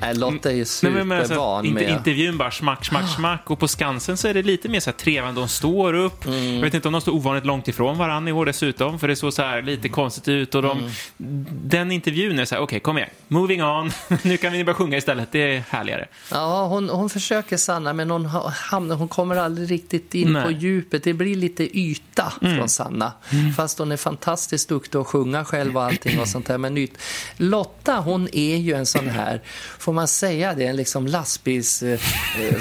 [0.00, 1.90] Nej, Lotta är ju Nej, supervan inte, med...
[1.90, 3.50] Intervjun bara smack, smack, smack.
[3.50, 5.40] Och på Skansen så är det lite mer så här trevande.
[5.40, 6.24] De står upp.
[6.26, 6.54] Mm.
[6.54, 8.98] Jag vet inte om de står ovanligt långt ifrån varandra i år dessutom.
[8.98, 10.54] För det såg så här lite konstigt ut.
[10.54, 11.46] Och de, Mm.
[11.64, 13.10] Den intervjun är så här, okej, kom igen.
[13.28, 13.90] Moving on.
[14.22, 15.32] nu kan vi börja sjunga istället.
[15.32, 16.08] Det är härligare.
[16.30, 20.44] Ja, hon, hon försöker Sanna, men hon, ha- hamnar, hon kommer aldrig riktigt in Nej.
[20.44, 21.04] på djupet.
[21.04, 23.12] Det blir lite yta från Sanna.
[23.56, 26.58] Fast hon är fantastiskt duktig att sjunga själv och allting och sånt där.
[26.58, 26.98] Men yt.
[27.36, 29.40] Lotta, hon är ju en sån här,
[29.78, 31.98] får man säga det, en liksom lastbils eh,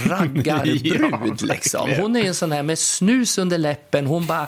[0.07, 0.81] raggarbrud.
[1.11, 1.89] Ja, liksom.
[1.97, 4.07] Hon är en sån här med snus under läppen.
[4.07, 4.47] Hon bara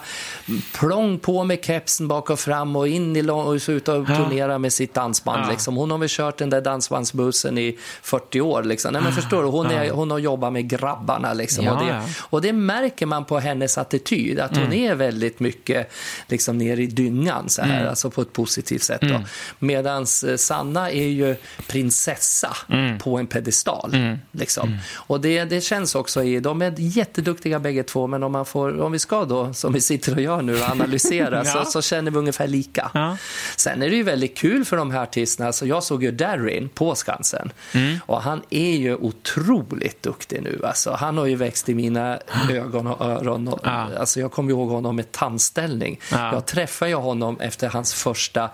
[0.73, 4.57] plång på med kepsen bak och fram och in i och så ut och turnera
[4.57, 5.45] med sitt dansband.
[5.45, 5.49] Ja.
[5.51, 5.75] Liksom.
[5.75, 8.63] Hon har väl kört den där dansbandsbussen i 40 år.
[8.63, 8.93] Liksom.
[8.93, 11.33] Nej, men förstår du, hon, är, hon har jobbat med grabbarna.
[11.33, 11.65] Liksom.
[11.65, 15.91] Ja, och, det, och det märker man på hennes attityd, att hon är väldigt mycket
[16.27, 19.01] liksom, ner i dyngan, så här, alltså på ett positivt sätt.
[19.01, 19.21] Mm.
[19.59, 21.35] Medan Sanna är ju
[21.67, 22.55] prinsessa
[22.99, 24.17] på en pedestal.
[24.31, 24.77] Liksom.
[24.93, 28.81] Och det, det känns också i, de är jätteduktiga bägge två, men om, man får,
[28.81, 31.43] om vi ska då, som vi sitter och gör nu, analysera Ja.
[31.45, 32.91] så, så känner vi ungefär lika.
[32.93, 33.17] Ja.
[33.57, 35.47] Sen är det ju väldigt kul för de här artisterna.
[35.47, 37.99] Alltså jag såg ju Darin på Skansen Mm.
[38.05, 40.59] och han är ju otroligt duktig nu.
[40.63, 42.19] Alltså, han har ju växt i mina
[42.51, 43.47] ögon och öron.
[43.47, 43.87] Och, Ja.
[43.99, 45.99] alltså, jag kommer ihåg honom med tandställning.
[46.11, 46.33] Ja.
[46.33, 48.49] Jag träffade ju honom efter hans första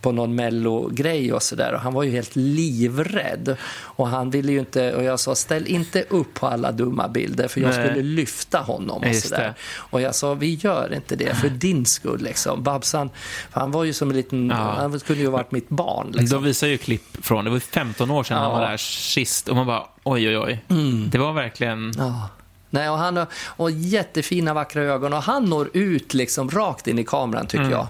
[0.00, 3.56] på någon mello-grej och sådär och han var ju helt livrädd.
[3.80, 7.48] Och han ville ju inte, och jag sa ställ inte upp på alla dumma bilder
[7.48, 7.86] för jag Nej.
[7.88, 9.54] skulle lyfta honom och sådär.
[9.76, 12.62] Och jag sa vi gör inte det för din skull liksom.
[12.62, 13.10] Babsan,
[13.50, 14.54] han var ju som en liten, Ja.
[14.56, 16.42] han kunde ju ha varit mitt barn De liksom.
[16.42, 18.58] visar ju klipp från, det var ju 15 år sedan han Ja.
[18.58, 20.64] var där sist och man bara oj oj oj.
[21.10, 22.28] Det var verkligen, Ja.
[22.70, 26.98] Nej, och han har och jättefina vackra ögon och han når ut liksom rakt in
[26.98, 27.86] i kameran tycker Mm, jag.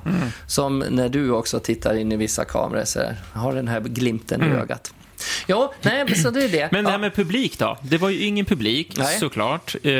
[0.47, 3.01] Som när du också tittar in i vissa kameror så
[3.33, 4.93] har den här glimten i ögat.
[5.47, 6.69] Ja, nej, men så det är det.
[6.73, 7.79] Men det här med publik då?
[7.83, 9.19] Det var ju ingen publik Nej.
[9.19, 9.93] såklart, eh,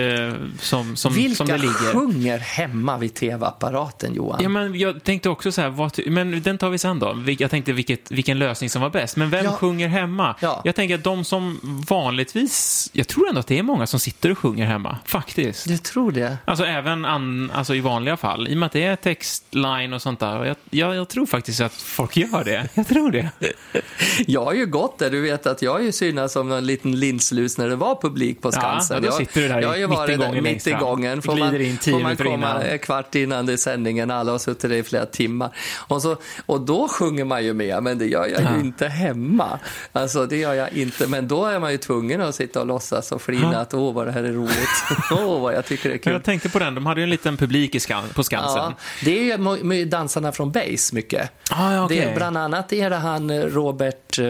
[0.61, 1.93] som, som, Vilka som det ligger.
[1.93, 4.39] sjunger hemma vid tv-apparaten, Johan?
[4.43, 7.25] Ja, men jag tänkte också så här, vad, men den tar vi sen då.
[7.39, 9.17] Jag tänkte vilket, vilken lösning som var bäst.
[9.17, 9.53] Men vem Ja.
[9.53, 10.35] sjunger hemma?
[10.41, 10.61] Ja.
[10.65, 14.31] Jag tänker att de som vanligtvis, jag tror ändå att det är många som sitter
[14.31, 15.69] och sjunger hemma, faktiskt.
[15.69, 16.37] Du tror det?
[16.45, 20.03] Alltså även an, alltså i vanliga fall, i och med att det är textline och
[20.03, 20.45] sånt där.
[20.45, 22.69] Jag, jag, jag tror faktiskt att folk gör det.
[22.75, 23.31] Jag tror det.
[24.27, 25.17] Jag har ju gått där.
[25.17, 28.43] Du vet att jag har ju synats som en liten linslus när det var publik
[28.43, 28.97] på Ja, Skansen.
[28.97, 31.23] och då jag, sitter du där jag har ju varit där mitt i gången.
[31.23, 32.79] Får man, in får man komma innan.
[32.79, 34.11] kvart innan det är sändningen.
[34.11, 35.51] Alla har suttit där i flera timmar.
[35.89, 36.17] Och, så,
[36.47, 39.59] och då sjunger man ju med, men det gör jag ju inte hemma.
[39.93, 41.07] Alltså det gör jag inte.
[41.07, 43.59] Men då är man ju tvungen att sitta och låtsas och flina Ja.
[43.59, 44.85] att åh vad det här är roligt.
[45.11, 46.13] åh vad jag tycker det är Men kul.
[46.13, 48.57] jag tänkte på den, de hade ju en liten publik i skan, på Skansen.
[48.57, 51.31] Ja, det är ju dansarna från Base mycket.
[51.51, 51.97] Ah, ja, okej.
[51.99, 54.27] det är, bland annat är det han eh, Robert eh,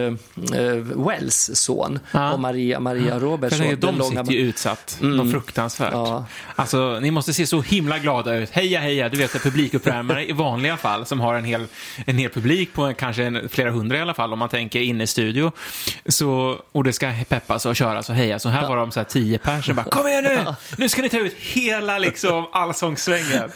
[0.59, 2.33] eh, Wells son Ja.
[2.33, 3.79] och Maria, Maria Roberts son.
[3.79, 4.97] de långa- sitter ju utsatt.
[5.01, 5.93] Något fruktansvärt.
[5.93, 6.25] Ja.
[6.55, 8.49] Alltså, ni måste se så himla glada ut.
[8.49, 11.65] Heja, heja, du vet, en publikuppvärmare i vanliga fall som har en hel,
[12.05, 14.79] en hel publik på en, kanske en, flera hundra i alla fall, om man tänker
[14.79, 15.51] inne i studio.
[16.05, 18.43] Så, och det ska peppas och köras och hejas.
[18.43, 20.39] Så här var de så här tio personer bara, kom igen nu!
[20.77, 23.49] Nu ska ni ta ut hela liksom allsångssvängen.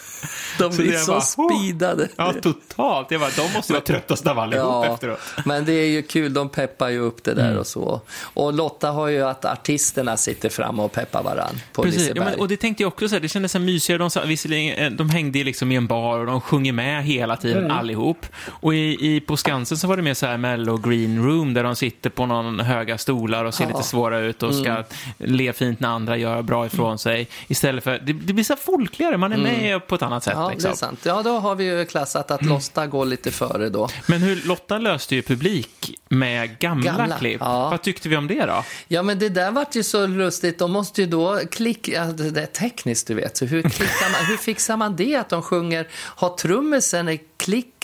[0.57, 2.07] De Så blir det så bara, speedade.
[2.15, 3.11] Ja, totalt.
[3.11, 5.19] Jag bara, de måste vara tröttast av allihop efteråt.
[5.45, 8.01] men det är ju kul, de peppar ju upp det där och så.
[8.33, 12.29] Och Lotta har ju att artisterna sitter fram och peppar varann på Precis, ja, Liseberg.
[12.31, 13.97] men, och det tänkte jag också så här, det kändes så här mysigare.
[13.97, 17.35] De, sa- visserligen, eh, de hängde liksom i en bar och de sjunger med hela
[17.37, 17.77] tiden Mm.
[17.77, 18.25] allihop.
[18.47, 21.63] Och i, i, på Skansen så var det mer så här mellow green room där
[21.63, 23.65] de sitter på någon höga stolar och ser Ja.
[23.69, 23.77] Mm.
[23.77, 24.83] lite svåra ut och ska
[25.17, 27.27] le fint när andra gör bra ifrån sig.
[27.47, 30.33] Istället för, det, det blir så folkligare, man är med på ett annat sätt.
[30.33, 30.43] Mm.
[30.43, 30.69] Ja, liksom.
[30.69, 30.99] det är sant.
[31.03, 33.87] Ja, då har vi ju klassat att Lotta går lite före då.
[34.05, 37.37] Men hur Lotta löste ju publik med gamla, Gamla, klipp.
[37.39, 37.69] ja.
[37.69, 38.63] Vad tyckte vi om det då?
[38.87, 40.59] Ja, men det där vart ju så lustigt.
[40.59, 42.05] De måste ju då klicka...
[42.05, 43.37] Det är tekniskt, du vet.
[43.37, 45.15] Så hur, klickar man, hur fixar man det?
[45.15, 45.87] Att de sjunger...
[45.93, 47.21] Har trummisen ett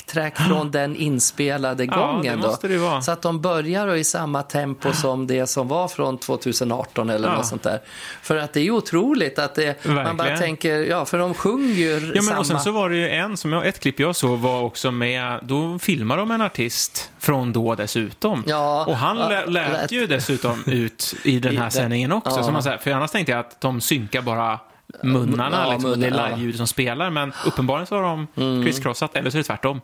[0.08, 3.02] klicktrack från den inspelade Ja, gången måste då?
[3.02, 7.36] Så att de börjar i samma tempo som det som var från 2018 eller Ja.
[7.36, 7.80] något sånt där.
[8.22, 9.86] För att det är otroligt att det...
[9.86, 10.76] Man bara tänker...
[10.90, 12.40] Ja, för de sjunger ju Ja, men samma...
[12.40, 14.92] och sen så var det ju en, som jag, ett klipp jag såg var också
[14.92, 18.44] med, då filmar de en artist från då dessutom.
[18.48, 22.36] Ja, och han ja, lä- lät ju dessutom ut i den här sändningen också.
[22.38, 22.44] ja.
[22.44, 24.60] Så man för annars tänkte jag att de synkar bara
[25.04, 29.16] munnarna, Ja, liksom, och det är live-ljud som spelar, men uppenbarligen så har de crisscrossat,
[29.16, 29.82] eller så är det tvärtom.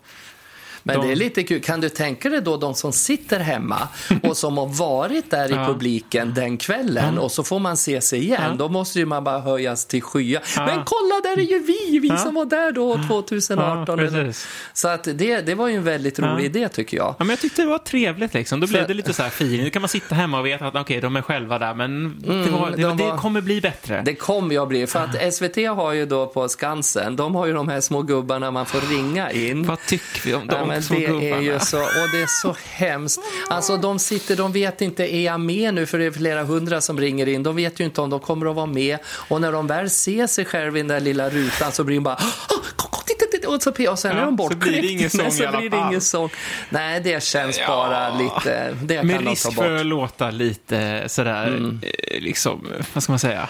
[0.84, 1.62] Men De- det är lite kul.
[1.62, 3.88] Kan du tänka dig då de som sitter hemma
[4.24, 8.20] och som har varit där i publiken den kvällen och så får man se sig
[8.20, 8.58] igen.
[8.58, 10.42] Då måste ju man bara höjas till skyar.
[10.58, 12.00] Men kolla, där är ju vi!
[12.00, 14.00] Vi som var där då 2018.
[14.00, 14.48] Ja, eller- precis.
[14.74, 17.08] så att det, det var ju en väldigt rolig idé tycker jag.
[17.08, 18.60] Ja, men jag tyckte det var trevligt liksom.
[18.60, 19.64] Då blev För- det lite så här feeling.
[19.64, 22.52] Nu kan man sitta hemma och veta att okej, de är själva där, men det,
[22.52, 24.02] var, det, de det var- kommer bli bättre.
[24.06, 27.54] Det kommer jag bli, för att SVT har ju då på Skansen, de har ju
[27.54, 29.64] de här små gubbarna man får ringa in.
[29.68, 31.36] Vad tycker vi om de Ja, men det gubbarna?
[31.36, 33.20] är ju så, och det är så hemskt.
[33.50, 35.86] Alltså de sitter, de vet inte, är jag med nu?
[35.86, 37.44] För det är flera hundra som ringer in.
[37.44, 38.98] De vet ju inte om de kommer att vara med.
[39.06, 42.04] Och när de väl ser sig själva i den där lilla rutan så blir de
[42.04, 44.66] bara "Ah, titta", och så, och sen Ja, är de så bortklippta.
[44.70, 45.90] blir det ingen sång så i alla fall.
[45.90, 46.30] ingen sång.
[46.70, 47.68] Nej, det känns Ja.
[47.68, 49.54] bara lite, det kan Med risk bort.
[49.56, 51.80] för att låta lite sådär, Mm.
[51.84, 53.50] eh, liksom, vad ska man säga?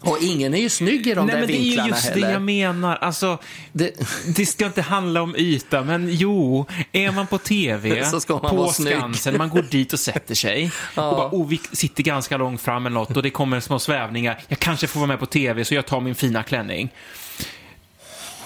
[0.00, 2.08] Och ingen är ju snygg i de Nej, där men det är ju vinklarna just
[2.08, 2.26] heller.
[2.26, 2.96] det jag menar.
[2.96, 3.38] Alltså,
[3.72, 3.94] Det-
[4.36, 8.50] det ska inte handla om yta, men jo, är man på TV, Så ska man
[8.50, 8.96] på vara snygg.
[8.96, 11.10] Skansen, man går dit och sätter sig Ja.
[11.10, 14.40] och bara, oh, vi sitter ganska långt fram eller något och det kommer små svävningar.
[14.48, 16.90] Jag kanske får vara med på TV, så jag tar min fina klänning.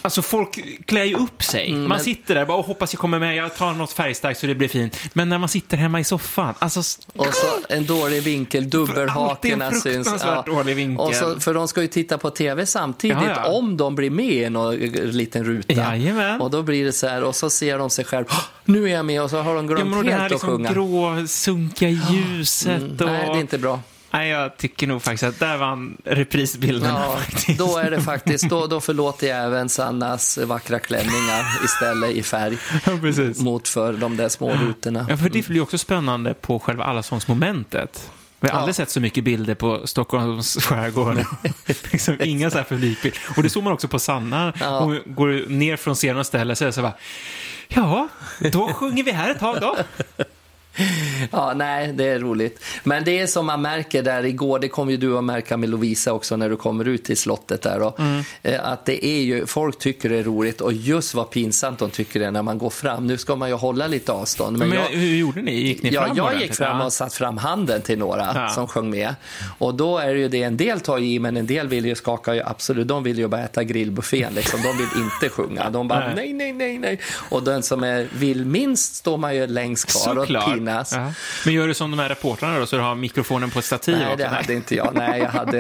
[0.02, 1.68] Alltså folk klär ju upp sig.
[1.70, 4.40] man Mm, men- sitter där bara och hoppas jag kommer med, jag tar något färgstarkt
[4.40, 4.96] så det blir fint.
[5.12, 6.80] Men när man sitter hemma i soffan, alltså...
[7.16, 9.84] Och så en dålig vinkel, dubbelhakorna en syns.
[10.08, 11.06] fruktansvärt dålig vinkel.
[11.06, 13.50] Och så, för de ska ju titta på tv samtidigt Ja, ja.
[13.52, 15.72] om de blir med i någon liten ruta.
[15.72, 16.40] Jajamän.
[16.40, 18.88] Och då blir det så här, och så ser de sig själv, "Åh, nu är
[18.94, 20.48] jag med, och så har de Ja, glömt men och det här helt att liksom
[20.50, 20.72] sjunga.
[20.72, 23.06] grå, sunkiga ljuset Mm, och...
[23.06, 23.80] nej, det är inte bra.
[24.12, 27.58] Nej, jag tycker nog faktiskt att där vann reprisbilden Ja, faktiskt.
[27.58, 32.58] då är det faktiskt, då, då förlåter jag även Sannas vackra klänningar istället i färg
[32.86, 35.06] Ja, mot för de där små rutorna.
[35.08, 38.10] Ja, för det blir också spännande på själva allsångsmomentet.
[38.40, 38.58] Vi har Ja.
[38.60, 41.24] aldrig sett så mycket bilder på Stockholms skärgård.
[41.92, 43.14] liksom, inga så här publikbild.
[43.36, 44.52] Och det såg man också på Sanna.
[44.60, 44.80] Ja.
[44.80, 46.94] Hon går ner från scenen och ställer sig och så bara,
[47.68, 48.08] ja,
[48.52, 49.76] då sjunger vi här ett tag då.
[51.32, 52.64] Ja, nej, det är roligt.
[52.84, 55.68] Men det är som man märker där igår, det kommer ju du att märka med
[55.68, 58.22] Lovisa också när du kommer ut till slottet där då, Mm.
[58.42, 61.90] eh, att det är ju, folk tycker det är roligt och just vad pinsamt de
[61.90, 63.06] tycker det är när man går fram.
[63.06, 64.58] Nu ska man ju hålla lite avstånd.
[64.58, 65.54] Men, Men jag, hur gjorde ni?
[65.60, 66.48] Gick ni Ja, fram jag ordentligt?
[66.48, 66.84] gick fram Ja.
[66.84, 68.48] och satt fram handen till några Ja.
[68.48, 69.14] som sjöng med.
[69.58, 71.94] Och då är det ju det, en del tar i, men en del vill ju
[71.94, 74.60] skaka, ju absolut, de vill ju bara äta grillbuffén, liksom.
[74.62, 75.70] de vill inte sjunga.
[75.70, 76.32] De bara Nej.
[76.32, 76.98] nej, nej, nej.
[77.30, 80.44] Och den som är, vill minst står man ju längst kvar och Såklart.
[80.70, 80.92] Pinas.
[80.92, 81.12] Ja.
[81.44, 83.98] Men gör du som de här reportrarna då, så du har mikrofonen på ett stativ
[83.98, 84.94] Nej, det hade inte jag.
[84.94, 85.58] Nej, jag, hade,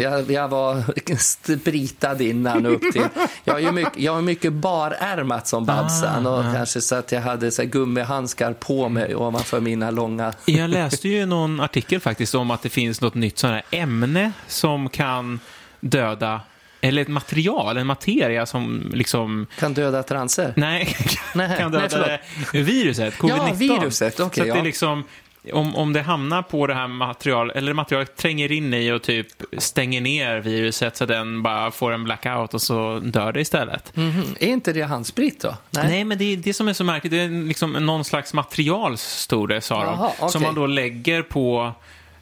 [0.00, 0.82] jag, jag, var
[1.18, 3.02] spritad innan upp till...
[3.44, 7.20] Jag har ju mycket, jag har mycket barärmat som Babsan och kanske så att jag
[7.20, 10.32] hade så gummihandskar på mig ovanför mina långa...
[10.44, 14.32] Jag läste ju någon artikel faktiskt om att det finns något nytt sånt här ämne
[14.48, 15.40] som kan
[15.80, 16.40] döda,
[16.88, 20.52] eller ett material, en materia som liksom Kan döda transer.
[20.56, 20.96] Nej,
[21.34, 22.18] Nej, kan nej, döda
[22.52, 23.54] viruset, covid-19.
[23.54, 24.64] viruset, okej, så att det ja.
[24.64, 25.04] liksom,
[25.52, 29.26] om, om det hamnar på det här materialet, eller materialet tränger in i och typ
[29.58, 33.96] stänger ner viruset så den bara får en blackout och så dör det istället.
[33.96, 34.34] Mhm.
[34.40, 35.54] Är inte det handsprit då?
[35.70, 37.10] Nej, men det är det som är så märkligt.
[37.10, 39.84] Det är liksom någon slags material, stod det, sa de.
[39.84, 40.30] Jaha, okej.
[40.30, 41.72] Som man då lägger på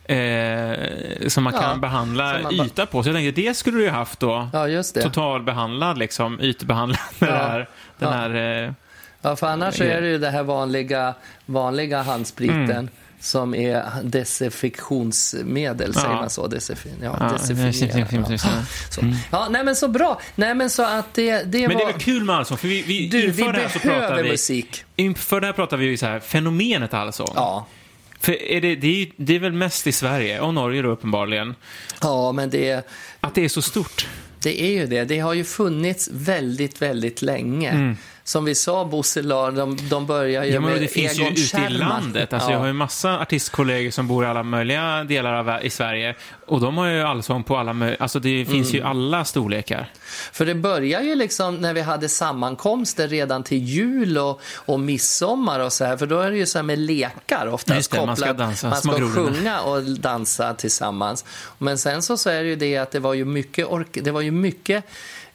[0.05, 3.03] Eh, som man Ja, kan behandla man yta på.
[3.03, 4.49] Så jag tänkte, det skulle du ju haft då.
[4.53, 5.03] Ja, just det.
[5.03, 7.27] Totalbehandlad, liksom, ytbehandlad Ja.
[7.27, 8.11] det här, den Ja.
[8.11, 8.73] här eh,
[9.23, 11.15] Ja, för annars så är det ju det här vanliga,
[11.47, 12.89] vanliga handspriten Mm.
[13.21, 16.15] som är desinfektionsmedel, säger Ja.
[16.15, 16.47] man så?
[16.47, 18.39] Desinf ja, Ja, desinfektion,
[19.31, 19.49] Ja.
[19.51, 20.21] Nej men så bra.
[20.35, 21.83] Nej men så att det, det Men det var...
[21.89, 24.23] är väl kul med allsång, för vi, vi, Du, vi inför det här så pratar
[24.23, 24.31] vi...
[24.31, 24.85] musik.
[24.97, 27.33] Inför det här pratar vi ju så här, fenomenet allsång.
[27.35, 27.67] Ja.
[28.21, 31.55] För är det, det, är, det är väl mest i Sverige, och Norge då uppenbarligen,
[32.01, 32.89] ja, men det,
[33.21, 34.07] att det är så stort.
[34.43, 35.05] det är ju det.
[35.05, 37.97] Det har ju funnits väldigt, väldigt länge.
[38.27, 40.51] Som vi sa, Bosse Lahr, de, de börjar ju.
[40.53, 42.33] Ja, men med det finns ju ute i landet.
[42.33, 42.53] Alltså, ja.
[42.53, 46.15] Jag har ju massa artistkollegor som bor i alla möjliga delar av i Sverige.
[46.47, 48.03] Och de har ju allsång på alla möjliga...
[48.03, 48.81] Alltså det finns Mm.
[48.83, 49.91] ju alla storlekar.
[50.33, 55.61] För det börjar ju liksom när vi hade sammankomster redan till jul och, och midsommar
[55.61, 55.97] och så här.
[55.97, 58.39] För då är det ju så här med lekar oftast Just det, man ska kopplat.
[58.39, 61.25] dansa, man ska sjunga och dansa tillsammans.
[61.59, 64.11] Men sen så, så är det ju det att det var ju mycket, ork- det
[64.11, 64.85] var ju mycket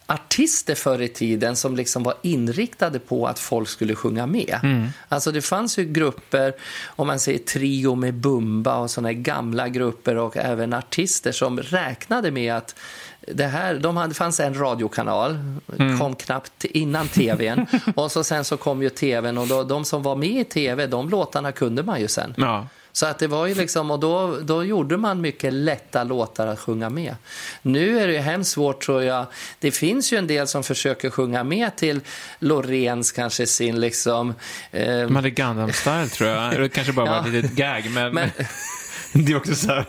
[0.09, 4.59] artister förr i tiden som liksom var inriktade på att folk skulle sjunga med.
[4.63, 4.87] Mm.
[5.09, 6.53] Alltså det fanns ju grupper,
[6.85, 12.31] om man säger trio med Bumba och sådana gamla grupper och även artister som räknade
[12.31, 12.75] med att
[13.33, 15.37] det här, de hade, fanns en radiokanal,
[15.79, 15.99] Mm.
[15.99, 20.03] kom knappt innan tvn och så sen så kom ju tvn och då, de som
[20.03, 22.33] var med i tv, de låtarna kunde man ju sen.
[22.37, 22.67] Ja.
[22.91, 26.59] Så att det var ju liksom, och då, då gjorde man mycket lätta låtar att
[26.59, 27.15] sjunga med.
[27.61, 29.25] Nu är det ju hemskt svårt tror jag.
[29.59, 31.99] Det finns ju en del som försöker sjunga med till
[32.39, 34.33] Loreens kanske sin liksom...
[34.71, 36.59] Eh, De hade Gundam Style tror jag.
[36.61, 37.25] Det kanske bara var Ja.
[37.27, 38.13] ett litet gag, men...
[38.13, 38.29] Men-
[39.13, 39.85] det är också så här...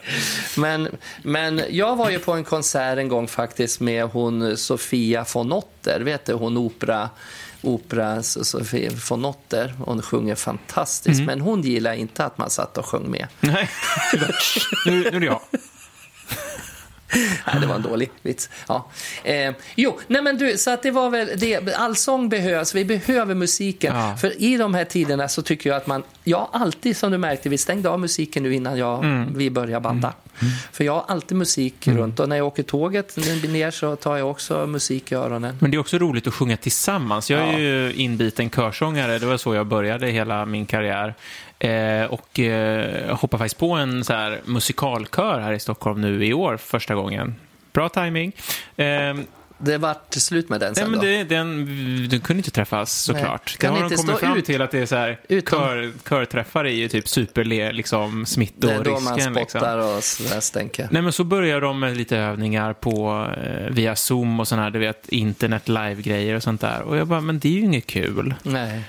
[0.56, 0.88] men,
[1.22, 6.00] men jag var ju på en konsert en gång faktiskt med hon Sofia von Otter,
[6.00, 7.10] vet du, hon opera
[7.62, 9.75] opera Sofia von Otter.
[9.79, 13.27] Hon sjunger fantastiskt, men hon gillar inte att man satt och sjöng med.
[13.40, 13.70] Nej.
[14.87, 15.40] nu, nu är det jag.
[17.46, 18.51] Nej, det var en dålig vits.
[18.68, 18.87] Ja.
[19.25, 21.75] Eh, jo, nej men du, så att det var väl det.
[21.77, 23.96] Allsång behövs, vi behöver musiken.
[23.96, 24.16] Ja.
[24.16, 27.49] För i de här tiderna så tycker jag att man, jag alltid som du märkte,
[27.49, 29.38] vi stängde av musiken nu innan jag, Mm.
[29.38, 30.12] vi började banda.
[30.73, 33.16] För jag har alltid musik runt och när jag åker tåget
[33.49, 35.57] ner så tar jag också musik i öronen.
[35.61, 37.31] Men det är också roligt att sjunga tillsammans.
[37.31, 37.59] Jag är Ja.
[37.59, 39.18] ju inbiten körsångare.
[39.18, 41.14] Det var så jag började hela min karriär.
[41.68, 46.33] Eh, och eh, hoppar faktiskt på en så här musikalkör här i Stockholm nu i
[46.35, 47.35] år, första gången.
[47.73, 48.33] Bra timing.
[48.77, 49.14] Eh,
[49.62, 51.07] det vart slut med den Nej, sen men då.
[51.07, 53.57] det, den, du kunde inte träffas såklart.
[53.61, 55.59] Det Kan har inte de kommit fram ut- till att det är så här, utom-
[55.61, 58.25] kör, körträffar är ju typ superle, liksom
[58.57, 59.35] det är då man smittorisken.
[59.35, 59.96] spottar Liksom.
[59.96, 60.88] och sådär stänker.
[60.90, 64.70] Nej, men så börjar de med lite övningar på, eh, via Zoom och sådana här,
[64.70, 66.83] du vet, internet live-grejer och sånt där.
[66.83, 68.35] Och jag bara, men det är ju inget kul.
[68.42, 68.81] Nej.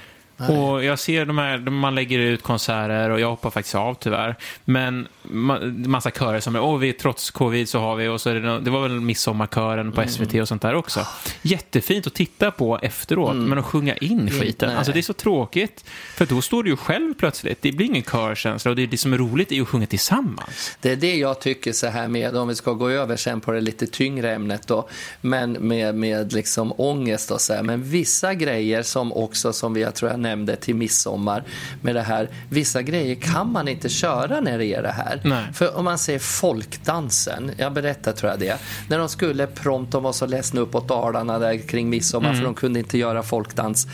[0.47, 0.57] Nej.
[0.57, 4.35] Och jag ser de här, man lägger ut konserter och jag hoppar faktiskt av tyvärr.
[4.65, 8.29] Men ma- massa körer som är, åh vi trots covid så har vi, och så
[8.29, 11.07] är det, det var väl midsommarkören på SVT och sånt där också.
[11.41, 14.77] Jättefint att titta på efteråt, men att sjunga in skiten, nej.
[14.77, 15.85] alltså det är så tråkigt.
[16.15, 18.97] För då står du ju själv plötsligt, det blir ingen körkänsla och det, är det
[18.97, 20.77] som är roligt är ju att sjunga tillsammans.
[20.81, 23.51] Det är det jag tycker så här med, om vi ska gå över sen på
[23.51, 24.89] det lite tyngre ämnet då,
[25.21, 27.63] men med, med liksom ångest och så här.
[27.63, 31.43] Men vissa grejer som också, som jag tror jag nämnde till midsommar
[31.81, 35.21] med det här, vissa grejer kan man inte köra när det är det här.
[35.23, 35.53] Nej.
[35.53, 38.57] För om man ser folkdansen, jag berättade tror jag det,
[38.89, 42.53] när de skulle prompt, de var så ledsna uppåt Dalarna där kring midsommar för de
[42.53, 43.87] kunde inte göra folkdans.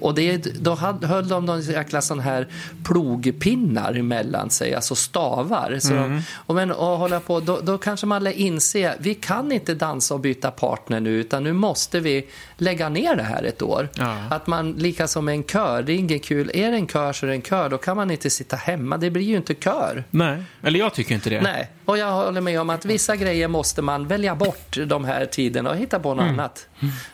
[0.00, 2.48] Och det, då höll de någon jäkla sån här
[2.84, 5.78] plogpinnar emellan sig, alltså stavar.
[5.80, 9.52] Så de, och men, och hålla på, då, då kanske man lär inse, vi kan
[9.52, 12.26] inte dansa och byta partner nu, utan nu måste vi
[12.62, 13.88] lägga ner det här ett år.
[13.94, 14.16] Ja.
[14.30, 16.50] Att man, lika som en kör, det är inget kul.
[16.54, 18.96] Är det en kör så är det en kör, då kan man inte sitta hemma.
[18.96, 20.04] Det blir ju inte kör.
[20.10, 21.40] Nej, eller jag tycker inte det.
[21.40, 25.26] Nej, och jag håller med om att vissa grejer måste man välja bort de här
[25.26, 26.66] tiderna och hitta på något annat.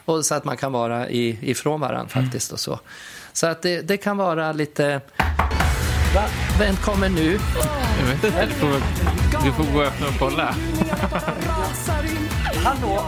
[0.05, 2.81] Och så att man kan vara i, ifrån varandra faktiskt och så.
[3.33, 5.01] Så att det, det kan vara lite...
[6.15, 6.25] Va?
[6.59, 7.39] Vem kommer nu?
[8.01, 10.55] Jag vet inte, du får, gå och öppna och kolla.
[12.65, 13.05] Hallå?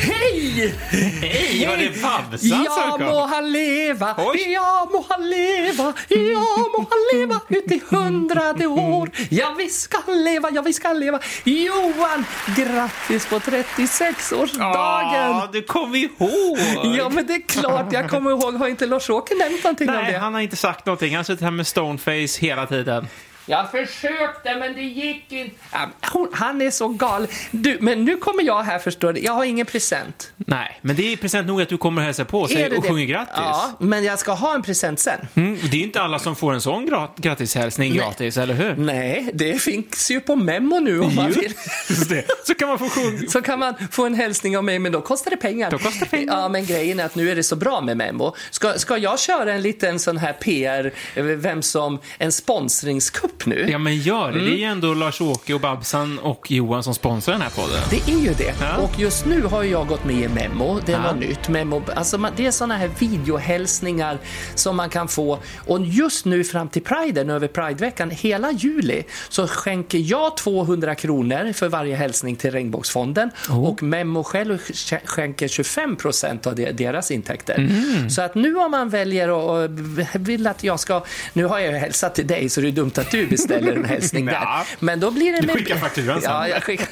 [0.00, 0.74] Hej!
[1.20, 3.30] Hej, var det Babsan Ja som må kom?
[3.30, 4.52] han leva, Oj.
[4.52, 6.40] ja må han leva, ja
[6.78, 9.10] må han leva ut i hundrade år.
[9.30, 11.20] Ja visst ska leva, ja visst ska leva.
[11.44, 12.24] Johan,
[12.56, 15.30] grattis på 36-årsdagen!
[15.30, 16.58] Ja, du kom ihåg!
[16.98, 18.54] Ja, men det är klart jag kommer ihåg.
[18.54, 20.18] Har inte Lars-Åke nämnt någonting om Nej, det?
[20.18, 21.10] han har inte sagt någonting.
[21.10, 23.08] Han har suttit här med stoneface hela tiden.
[23.48, 25.54] Jag försökte, men det gick inte.
[25.72, 27.28] Ja, hon- Han är så galen.
[27.50, 29.20] Du, men nu kommer jag här, förstår du.
[29.20, 30.32] Jag har ingen present.
[30.36, 32.86] Nej, men det är present nog att du kommer och hälsar på och, säger, och
[32.86, 33.34] sjunger grattis.
[33.36, 35.28] Ja, men jag ska ha en present sen.
[35.34, 38.76] Mm, det är inte alla som får en sån gra- grattishälsning gratis, eller hur?
[38.76, 41.54] Nej, det finns ju på Memo nu om man vill.
[42.08, 42.24] Det.
[42.46, 43.28] Så kan man få sjunga.
[43.28, 45.70] Så kan man få en hälsning av mig, men då kostar det pengar.
[45.70, 46.34] Då kostar det pengar.
[46.40, 48.34] Ja, men grejen är att nu är det så bra med Memo.
[48.50, 53.66] Ska, ska jag köra en liten sån här PR, eh, vem som, en sponsringskupp nu?
[53.70, 54.38] Ja, men gör det.
[54.38, 54.58] Det är Mm.
[54.58, 57.80] ju ändå Lars-Åke och Babsan och Johan som sponsrar den här podden.
[57.90, 58.54] Det är ju det.
[58.60, 58.76] Ja.
[58.76, 60.80] Och just nu har jag gått med i Memo.
[60.86, 61.12] Det är Ja.
[61.12, 61.48] något nytt.
[61.48, 64.18] Memo, alltså man, det är såna här videohälsningar
[64.54, 65.38] som man kan få.
[65.66, 71.52] Och just nu fram till Priden, över Prideveckan, hela juli, så skänker jag 200 kronor
[71.52, 73.30] för varje hälsning till Regnbågsfonden.
[73.50, 77.54] Och Memo själv sk- skänker 25 procent av de- deras intäkter.
[77.58, 78.10] Mm.
[78.10, 79.70] Så att nu om man väljer och, och
[80.14, 81.04] vill att jag ska...
[81.32, 83.84] Nu har jag ju hälsat till dig, så det är dumt att du beställer en
[83.84, 84.46] hälsning där.
[84.84, 85.40] Men då blir det...
[85.40, 86.30] Du skickar fakturan sen.
[86.30, 86.88] Ja, jag skickar.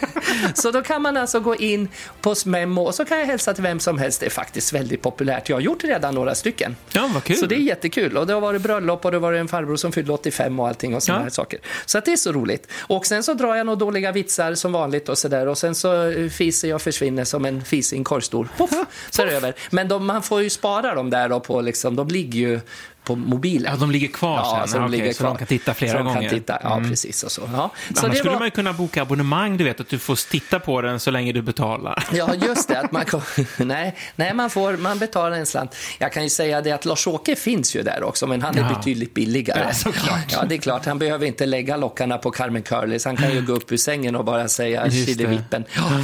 [0.54, 1.88] Så då kan man alltså gå in
[2.20, 4.20] på Memo och så kan jag hälsa till vem som helst.
[4.20, 5.48] Det är faktiskt väldigt populärt.
[5.48, 6.76] Jag har gjort redan några stycken.
[6.92, 7.36] Ja, vad kul.
[7.36, 8.16] Så det är jättekul.
[8.16, 10.68] Och det har varit bröllop och det har varit en farbror som fyllde 85 och
[10.68, 11.22] allting och sådana Ja.
[11.22, 11.58] här saker.
[11.86, 12.68] Så att det är så roligt.
[12.80, 15.48] Och sen så drar jag några dåliga vitsar som vanligt och sådär.
[15.48, 18.48] Och sen så eh, fiser jag försvinner som en fis i en korgstol.
[18.56, 18.70] Puff,
[19.10, 19.54] så är det över.
[19.70, 22.60] Men de, man får ju spara dem där då på liksom, de ligger ju
[23.06, 23.72] på mobilen.
[23.72, 24.68] Ja, de ligger kvar sen.
[24.68, 26.10] så de, Okej, ligger så de kan titta flera så gånger.
[26.18, 26.30] Mm.
[26.30, 27.22] Kan titta, ja, precis.
[27.22, 27.42] Och så.
[27.52, 27.70] Ja.
[27.94, 30.60] Så Annars skulle var- man ju kunna boka abonnemang, du vet, att du får titta
[30.60, 32.04] på den så länge du betalar.
[32.12, 32.80] Ja, just det.
[32.80, 33.20] Att man, kom,
[33.56, 35.76] nej, nej man, får, man betalar en slant.
[35.98, 38.76] Jag kan ju säga det att Lars-Åke finns ju där också, men han är Ja.
[38.76, 39.64] betydligt billigare.
[39.68, 40.32] Ja, såklart.
[40.32, 40.86] Ja, det är klart.
[40.86, 43.04] Han behöver inte lägga lockarna på Carmen Curlys.
[43.04, 45.38] Han kan ju gå upp ur sängen och bara säga ja,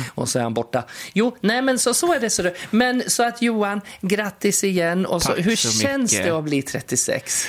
[0.15, 0.83] och så är han borta.
[1.13, 2.31] Jo, nej men så, så är det.
[2.31, 2.55] Så det.
[2.71, 5.07] Men så att Johan, grattis igen.
[5.07, 6.27] Och så, Tack hur så känns mycket.
[6.27, 6.63] det att bli
[6.93, 7.47] 36?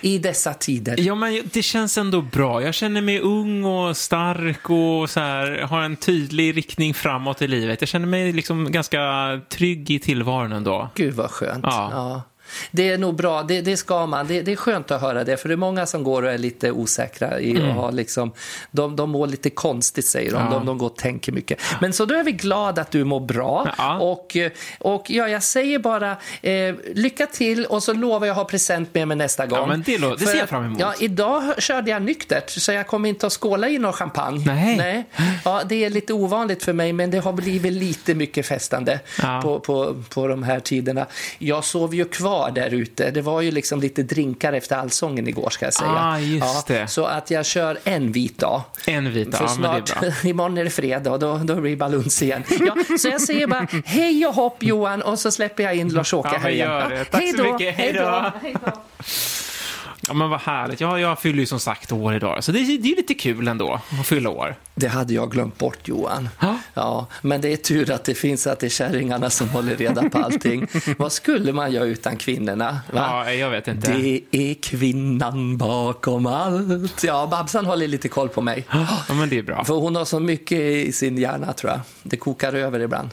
[0.00, 0.96] I dessa tider.
[1.00, 2.62] Ja, men det känns ändå bra.
[2.62, 7.48] Jag känner mig ung och stark och så här, har en tydlig riktning framåt i
[7.48, 7.82] livet.
[7.82, 9.00] Jag känner mig liksom ganska
[9.48, 10.90] trygg i tillvaron ändå.
[10.94, 11.64] Gud vad skönt.
[11.64, 11.88] Ja.
[11.92, 12.22] Ja.
[12.70, 14.26] Det är nog bra, det, det ska man.
[14.26, 16.38] Det, det är skönt att höra det, för det är många som går och är
[16.38, 17.40] lite osäkra.
[17.40, 18.32] I att ha liksom,
[18.70, 20.36] de, de mår lite konstigt, säger de.
[20.40, 20.52] Mm.
[20.52, 20.58] Ja.
[20.58, 21.58] De, de går och tänker mycket.
[21.80, 23.74] Men så då är vi glada att du mår bra.
[23.78, 23.98] Ja.
[23.98, 24.36] Och,
[24.78, 29.08] och ja, jag säger bara eh, lycka till och så lovar jag ha present med
[29.08, 29.68] mig nästa gång.
[29.68, 30.80] men det det ser jag att- fram emot.
[30.80, 34.44] Ja, idag körde jag nyktert, så jag kommer inte att skåla i någon champagne.
[34.46, 34.76] Nej.
[34.76, 35.04] Nej.
[35.44, 39.40] Ja, det är lite ovanligt för mig, men det har blivit lite mycket festande Ja.
[39.42, 41.06] på, på, på de här tiderna.
[41.38, 43.10] Jag sov ju kvar bar där ute.
[43.10, 45.90] Det var ju liksom lite drinkar efter allsången igår ska jag säga.
[45.90, 46.86] Ah, just det.
[46.86, 48.62] Så att jag kör en vit dag.
[48.86, 50.10] En vit, För ja, men det är snart, bra.
[50.30, 52.44] imorgon är det fredag och då, då blir det baluns igen.
[52.60, 56.28] Ja, så jag säger bara hej och hopp Johan och så släpper jag in Lars-Åke
[56.32, 56.70] Ja, här igen.
[56.70, 57.74] Ja, hej så då, mycket.
[57.74, 58.32] Hej då.
[60.08, 60.80] Ja, men vad härligt.
[60.80, 63.48] Ja, jag fyller ju som sagt år idag, så det, är- det är lite kul
[63.48, 64.54] ändå att fylla år.
[64.74, 66.28] Det hade jag glömt bort Johan.
[66.40, 66.56] Ja.
[66.74, 70.08] Ja, men det är tur att det finns att det är kärringarna som håller reda
[70.08, 70.66] på allting.
[70.98, 72.80] Vad skulle man göra utan kvinnorna?
[72.92, 73.24] Va?
[73.26, 73.92] Ja, jag vet inte.
[73.92, 77.04] Det är kvinnan bakom allt.
[77.04, 78.64] Ja, Babsan håller lite koll på mig.
[79.08, 79.64] Ja, men det är bra.
[79.64, 81.80] För hon har så mycket i sin hjärna tror jag.
[82.02, 83.08] Det kokar över ibland.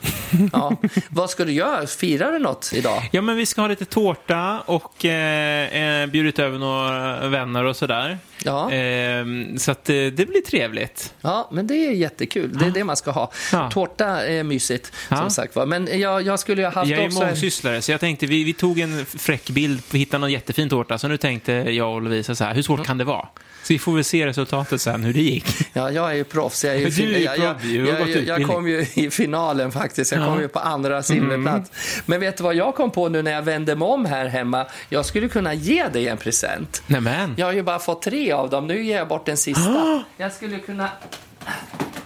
[0.53, 0.75] Ja.
[1.09, 1.87] Vad ska du göra?
[1.87, 3.09] Firar du något idag?
[3.11, 7.63] Ja, men vi ska ha lite tårta och eh, eh, bjudit över några Eh, vänner
[7.65, 8.17] och sådär.
[8.43, 8.71] Ja.
[8.71, 9.25] Eh,
[9.57, 11.13] så att eh, det blir trevligt.
[11.21, 12.57] Ja, men det är jättekul.
[12.59, 13.31] Det är det man ska ha.
[13.51, 13.71] Ja.
[13.71, 15.17] Tårta är mysigt, Ja.
[15.17, 15.65] som sagt var.
[15.65, 17.21] Men jag, jag skulle ju ha haft Jag är också...
[17.21, 20.69] en- mångsysslare, så jag tänkte, vi, vi tog en fräck bild, vi hittade någon jättefin
[20.69, 23.27] tårta, så nu tänkte jag och Lovisa så här, hur svårt kan det vara?
[23.63, 25.45] Så vi får väl se resultatet sen, hur det gick.
[25.73, 26.63] Ja, jag är ju proffs.
[26.63, 30.11] Jag, är ju ju jag, jag, jag, jag, kom ju i finalen faktiskt.
[30.11, 30.23] Jag Ja.
[30.23, 30.33] Mm.
[30.33, 31.71] kom ju på andra silverplats.
[32.05, 34.65] Men vet du vad jag kom på nu när jag vände mig om här hemma?
[34.89, 36.83] Jag skulle kunna ge dig en present.
[36.87, 37.33] Nämen.
[37.37, 38.67] Jag har ju bara fått tre av dem.
[38.67, 40.03] Nu ger jag bort den sista.
[40.17, 40.89] Jag skulle kunna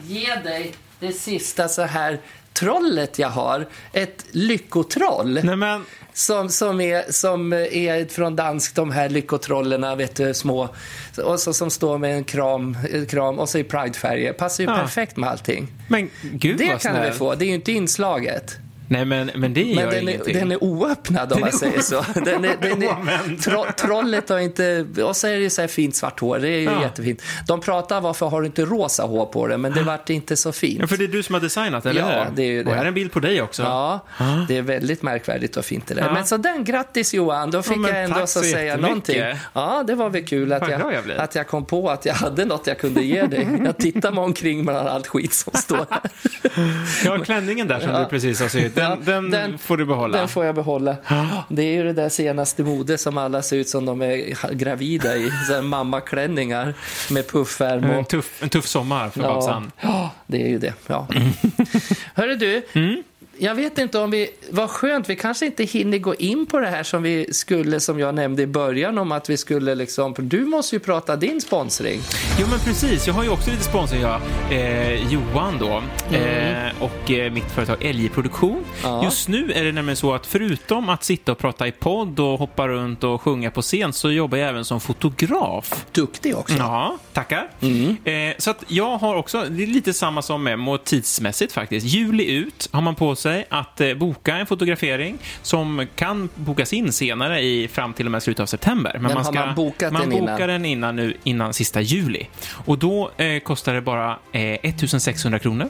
[0.02, 2.20] ge dig det sista så här
[2.54, 3.68] trollet jag har.
[3.94, 5.40] Ett lyckotroll.
[5.44, 5.86] Nämen.
[6.16, 10.70] Som, som, är, som är från dansk, de här lyckotrollerna, vet du, små.
[11.26, 12.78] Och så, som står med en kram,
[13.10, 14.34] kram och så i pridefärger.
[14.34, 14.76] Passar ju Ja.
[14.78, 15.68] perfekt med allting.
[15.88, 17.16] Men gud Det vad kan snällt.
[17.18, 17.36] få.
[17.36, 18.56] Det är ju inte inslaget.
[18.88, 20.34] Nej, men, men det Men gör den är, ingenting.
[20.34, 22.06] den är oöppnad om Den man är säger så.
[22.26, 24.86] Den är, den är, tro, trollet har inte...
[25.04, 26.40] Och så är det ju så här fint svart hår.
[26.40, 26.82] Det är ju Ja.
[26.82, 27.22] jättefint.
[27.48, 30.52] De pratar varför har du inte rosa hår på det, men det vart inte så
[30.52, 30.80] fint.
[30.82, 32.70] Ja, för det är du som har designat, eller Ja, det är ju det.
[32.70, 33.64] Och här är en bild på dig också.
[33.64, 34.00] Ja,
[34.48, 36.02] det är väldigt märkvärdigt och fint det där.
[36.02, 36.14] Ja.
[36.14, 39.22] Men så den, grattis Johan, då fick men jag ändå så säga någonting.
[39.54, 42.46] Ja, det var väl kul att jag, jag att jag kom på att jag hade
[42.46, 43.48] något jag kunde ge dig.
[43.66, 46.02] Jag tittar mig omkring bland allt skit som står här.
[47.06, 48.00] Ja, klänningen där som Ja.
[48.00, 50.18] du precis har sytt, den, den, den- får du behålla.
[50.18, 50.96] Den får jag behålla.
[51.50, 55.16] Det är ju det där senaste mode som alla ser ut som de är gravida
[55.18, 55.32] i.
[55.64, 56.74] Mammaklänningar
[57.12, 58.08] med puffärm En och...
[58.08, 59.72] tuff, en tuff sommar för Ja, Babsan.
[59.82, 60.74] ja, det är ju det.
[60.88, 61.08] Ja.
[62.16, 63.04] Hörru du, Mm.
[63.44, 64.30] Jag vet inte om vi...
[64.50, 68.00] Vad skönt, vi kanske inte hinner gå in på det här som vi skulle, som
[68.00, 70.16] jag nämnde i början om att vi skulle liksom...
[70.18, 72.02] Du måste ju prata din sponsring.
[72.40, 73.08] Jo, men precis.
[73.08, 74.22] Jag har ju också lite sponsor, jag.
[74.52, 75.84] Eh, Johan då.
[76.18, 78.64] Eh, och eh, mitt företag LJ Produktion.
[78.84, 79.04] Ja.
[79.04, 82.40] Just nu är det nämligen så att förutom att sitta och prata i podd och
[82.40, 85.86] hoppa runt och sjunga på scen så jobbar jag även som fotograf.
[85.92, 86.56] Duktig också.
[86.56, 87.50] Ja, tackar.
[88.04, 91.86] Eh, så att jag har också, det är lite samma som Memo tidsmässigt faktiskt.
[91.86, 96.92] Juli ut har man på sig att eh, boka en fotografering som kan bokas in
[96.94, 98.98] senare i, fram till och med slutet av september.
[99.00, 100.48] Men har man bokat man den bokar innan?
[100.48, 102.28] den innan, nu, innan sista juli.
[102.66, 105.70] Och då eh, kostar det bara eh, 1600 kronor.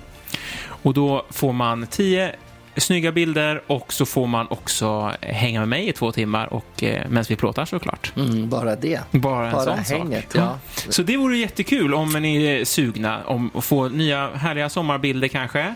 [0.65, 2.35] Och då får man 10
[2.77, 7.07] snygga bilder och så får man också hänga med mig i två timmar och eh,
[7.09, 8.13] medan vi plåtar såklart.
[8.15, 8.99] Mm, bara det.
[9.11, 10.41] Bara en Bara sån hänget, sak.
[10.41, 10.59] ja.
[10.89, 15.75] Så det vore jättekul om ni är sugna om att få nya härliga sommarbilder kanske.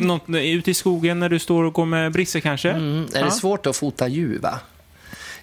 [0.00, 2.70] Något ute i skogen när du står och går med Brisse kanske.
[2.70, 3.24] Mm, är Ja.
[3.24, 4.58] det svårt att fota djur, va?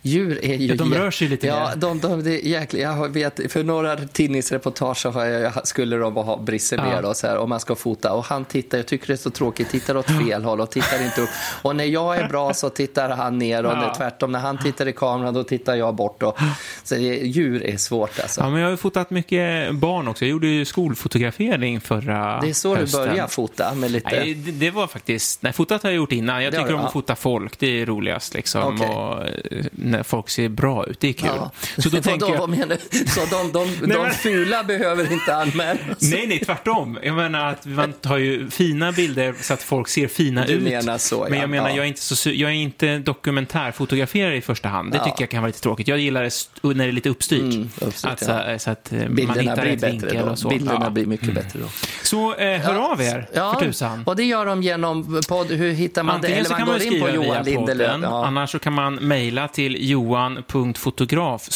[0.02, 0.68] Djur är ju...
[0.68, 1.76] Ja, de rör sig lite Ja, mer.
[1.76, 2.84] de, de, jäkligt.
[2.84, 7.10] Jag vet, för några tidningsreportage så har jag, skulle de ha Brisse med Ja.
[7.10, 9.30] och så här, och man ska fota och han tittar, jag tycker det är så
[9.30, 11.30] tråkigt, tittar åt fel håll och tittar inte upp.
[11.62, 13.76] Och när jag är bra så tittar han ner och Ja.
[13.82, 16.24] när, tvärtom när han tittar i kameran då tittar jag bort.
[16.24, 16.38] Och,
[16.84, 18.42] så det, djur är svårt alltså.
[18.42, 20.26] Ja, men jag har fotat mycket barn också.
[20.26, 23.02] Jag gjorde ju skolfotografering förra det är så hösten.
[23.02, 24.10] du börjar fota med lite...
[24.12, 25.42] Nej, det, det var faktiskt...
[25.44, 26.44] Nej, fotat har jag gjort innan.
[26.44, 27.60] Jag Det tycker om att fota folk.
[27.60, 28.64] Det är roligast liksom.
[28.76, 28.88] Okej.
[28.88, 31.00] Och, eh, när folk ser bra ut.
[31.00, 31.30] Det är kul.
[31.36, 31.52] Ja.
[31.78, 32.50] Så då tänker jag...
[32.50, 32.78] menar?
[33.10, 35.80] Så de, de, de, men- fula behöver inte anmälas?
[36.02, 36.98] Nej, nej, tvärtom.
[37.04, 40.64] Jag menar att man tar ju fina bilder så att folk ser fina Du ut.
[40.64, 41.40] menar så, Men ja.
[41.40, 41.76] jag menar, Ja.
[41.76, 44.92] jag är inte, så, jag är inte dokumentärfotograferare i första hand.
[44.92, 45.04] Det Ja.
[45.06, 45.88] tycker jag kan vara lite tråkigt.
[45.88, 46.30] Jag gillar det
[46.64, 47.42] när det är lite uppstyrt.
[47.54, 50.50] Mm, uppstyrt, att, så, så att eh, man Bilderna hittar blir rätt vinkel och så.
[50.50, 51.68] Bilderna blir mycket bättre då.
[52.04, 54.04] Så eh, hör av er, för tusan.
[54.06, 55.52] Och det gör de genom podd.
[55.52, 56.40] Hur hittar man Antingen det?
[56.40, 57.92] Eller man man går in på Johan Lindelöf.
[57.92, 61.50] podden, annars så kan man mejla till johan.fotograf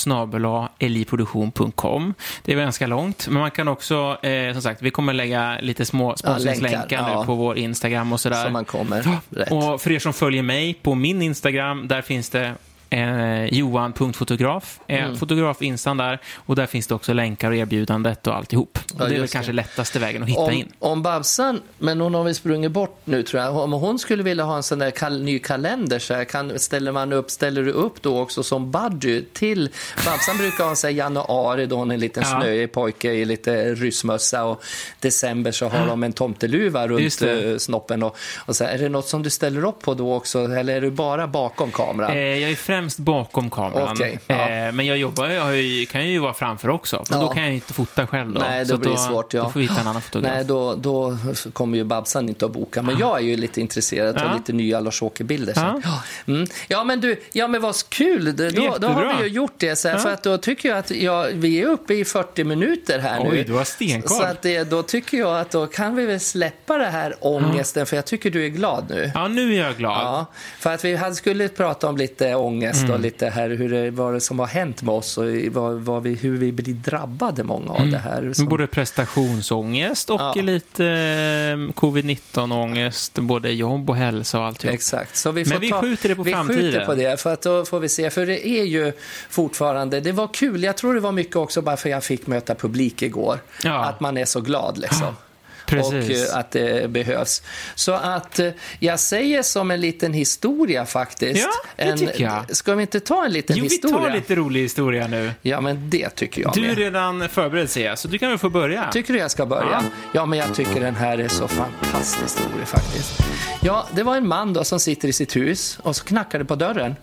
[0.79, 2.13] eliproduktion.com.
[2.43, 5.85] Det är ganska långt, men man kan också, eh, som sagt, vi kommer lägga lite
[5.85, 7.19] små sponsringslänkar länkar, ja.
[7.19, 8.43] nu på vår Instagram och sådär.
[8.43, 9.51] Så man kommer rätt.
[9.51, 12.55] Och för er som följer mig på min Instagram, där finns det
[12.93, 14.79] eh, johan.fotograf.
[14.87, 15.15] Eh, Mm.
[15.17, 16.19] Fotograf-instan där.
[16.35, 18.79] Och där finns det också länkar och erbjudandet och alltihop.
[18.93, 19.27] Och det är väl det.
[19.27, 20.71] kanske lättaste vägen att hitta Om, in.
[20.79, 23.57] om Babsan, men hon har väl sprungit bort nu tror jag.
[23.57, 26.91] Om hon skulle vilja ha en sån där kal- ny kalender så här, kan, ställer
[26.91, 29.69] man upp, ställer du upp då också som buddy till
[30.05, 32.39] Babsan brukar ha sig januari då hon är en liten Ja.
[32.41, 34.63] snöig pojke i lite ryssmössa och
[34.99, 38.89] december så har de en tomteluva runt eh, snoppen och, och så här, är det
[38.89, 42.11] något som du ställer upp på då också eller är du bara bakom kameran?
[42.11, 43.89] Eh, jag är främst bakom kameran.
[43.91, 44.49] Okej, ja.
[44.49, 47.03] eh, men jag jobbar, jag ju, kan ju vara framför också.
[47.09, 47.25] Men Ja.
[47.25, 48.33] då kan jag inte fota själv.
[48.33, 48.39] Då.
[48.39, 49.33] Nej, då blir det då, svårt.
[49.33, 49.43] Ja.
[49.43, 50.31] Då får vi hitta en annan fotograf.
[50.35, 51.17] Nej, då, då
[51.53, 52.81] kommer ju Babsan inte att boka.
[52.81, 55.53] Men jag är ju lite intresserad av lite nya Lars-Åke-bilder.
[55.55, 56.01] Ja.
[56.27, 56.47] Mm.
[56.67, 58.35] ja, men du, ja men vad kul.
[58.35, 59.75] Då, då har vi ju gjort det.
[59.75, 59.97] Så här.
[59.97, 63.29] För att då tycker jag att ja, vi är uppe i 40 minuter här nu.
[63.29, 64.17] Oj, du har stenkoll.
[64.17, 67.85] Så att det, då tycker jag att då kan vi väl släppa det här ångesten.
[67.85, 69.11] För jag tycker du är glad nu.
[69.13, 70.01] Ja, nu är jag glad.
[70.01, 70.25] Ja,
[70.59, 72.91] för att vi hade skulle prata om lite ångest Mm.
[72.91, 76.03] och lite här hur det, vad det som har hänt med oss och vad, vad
[76.03, 78.33] vi, hur vi blir drabbade många av det här.
[78.33, 80.33] Som, Både prestationsångest och Ja.
[80.41, 84.73] lite eh, covid-19-ångest, både jobb och hälsa och alltihop.
[84.73, 85.15] Exakt.
[85.15, 86.61] Så vi Men får vi ta, skjuter det på vi framtiden.
[86.63, 88.09] skjuter på det, för att då får vi se.
[88.09, 88.91] För det är ju
[89.29, 90.63] fortfarande, det var kul.
[90.63, 93.39] Jag tror det var mycket också bara för jag fick möta publik igår.
[93.63, 93.85] Ja.
[93.85, 95.15] Att man är så glad liksom.
[95.73, 96.29] Precis.
[96.29, 97.41] Och eh, att det behövs.
[97.75, 98.49] Så att eh,
[98.79, 101.41] jag säger som en liten historia faktiskt.
[101.41, 102.55] Ja, det en, tycker jag.
[102.55, 103.97] Ska vi inte ta en liten Jo, vi historia?
[103.97, 105.31] tar lite rolig historia nu.
[105.41, 106.77] Ja, men det tycker jag Du är med.
[106.77, 108.91] redan förberedd ser jag, så du kan väl få börja.
[108.91, 109.69] Tycker du jag ska börja?
[109.71, 109.81] Ja.
[110.13, 110.25] Ja.
[110.25, 113.19] men jag tycker den här är så fantastiskt rolig faktiskt.
[113.61, 116.45] Ja, det var en man då som sitter i sitt hus och så knackar det
[116.45, 116.95] på dörren.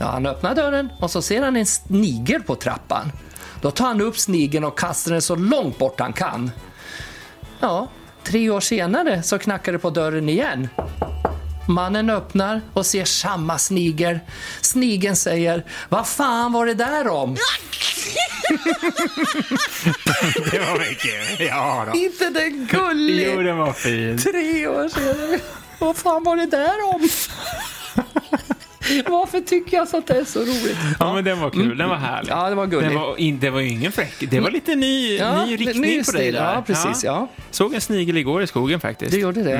[0.00, 3.12] Ja, han öppnar dörren och så ser han en snigel på trappan.
[3.60, 6.50] Då tar han upp snigeln och kastar den så långt bort han kan.
[7.60, 7.88] Ja,
[8.24, 10.68] tre år senare så knackar det på dörren igen.
[11.68, 14.18] Mannen öppnar och ser samma snigel.
[14.60, 17.36] Snigeln säger, vad fan var det där om?
[20.50, 21.40] Det var mycket.
[21.48, 21.98] Ja då.
[21.98, 23.32] inte den gullig?
[23.34, 24.18] Jo, den var fin.
[24.18, 25.40] Tre år senare.
[25.78, 27.08] Vad fan var det där om?
[29.06, 30.76] Varför tycker jag så att det är så roligt?
[30.98, 31.78] Ja, men den var kul.
[31.78, 32.30] Den var härlig.
[32.30, 32.92] Ja, det var gulligt.
[32.92, 34.30] Den var, in, det var ju ingen fräck.
[34.30, 36.54] Det var lite ny, ny riktning ny på dig där.
[36.54, 37.04] Ja, precis.
[37.04, 37.28] Ja.
[37.50, 39.12] Såg en snigel igår i skogen faktiskt.
[39.12, 39.50] Du gjorde det,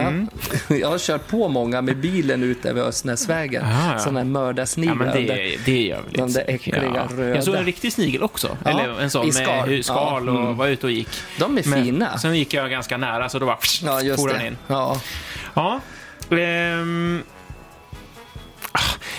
[0.69, 0.77] ja.
[0.77, 3.65] Jag har kört på många med bilen ute vid Östnäsvägen.
[3.65, 3.99] Ah, ja.
[3.99, 4.95] Sådana här Ja, mördarsniglar.
[4.95, 7.35] men det, det gör väl de där äckliga röda.
[7.35, 8.57] Jag såg en riktig snigel också.
[8.65, 9.85] Ja, Eller en sån i med skal.
[9.89, 10.57] Ja, och mm.
[10.57, 11.09] var ute och gick.
[11.39, 12.19] De är fina.
[12.19, 14.47] Sen gick jag ganska nära så då bara Ja, just for han det.
[14.47, 14.57] in.
[14.67, 15.01] Ja.
[15.55, 15.81] Ja.
[16.31, 17.23] Ehm,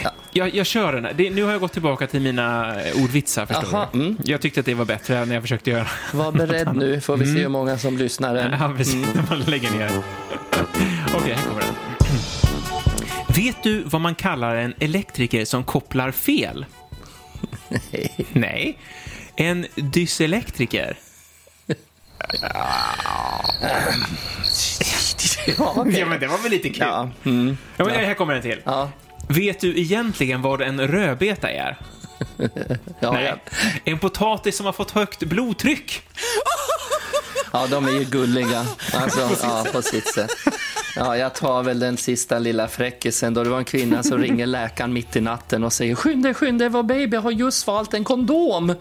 [0.04, 0.12] Ja.
[0.32, 1.14] Jag, jag kör den här.
[1.14, 4.00] Det, nu har jag gått tillbaka till mina eh, ordvitsar, förstår Aha, du.
[4.00, 4.18] mm.
[4.24, 5.88] Jag tyckte att det var bättre än jag försökte göra.
[6.14, 8.58] Var beredd nu, får vi se hur många som lyssnar.
[8.60, 9.08] Ja, precis.
[9.30, 9.92] Man lägger ner.
[11.16, 11.74] Okej, här kommer den.
[13.36, 16.66] Vet du vad man kallar en elektriker som kopplar fel?
[18.34, 18.78] Nej.
[19.36, 20.98] En dyselektriker.
[25.58, 26.00] Ja, okej.
[26.00, 26.78] Ja, men det var väl lite kul?
[26.80, 27.10] Ja.
[27.24, 27.58] Mm.
[27.78, 28.62] Ja, men här kommer en till.
[28.64, 28.92] Ja.
[29.28, 31.78] Vet du egentligen vad en rödbeta är?
[33.00, 33.34] Ja, Nej.
[33.84, 36.02] En potatis som har fått högt blodtryck.
[37.54, 38.66] ja, de är ju gulliga.
[38.94, 40.32] Alltså, ja, på sitt sätt.
[40.96, 43.44] Ja, jag tar väl den sista lilla fräckisen då.
[43.44, 46.84] Det var en kvinna som ringer läkaren mitt i natten och säger skynda skynda vår
[46.84, 48.76] baby har just valt en kondom.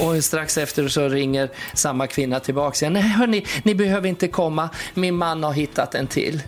[0.00, 4.28] Och strax efter så ringer samma kvinna tillbaka och säger nej hörni, ni behöver inte
[4.28, 6.42] komma, min man har hittat en till.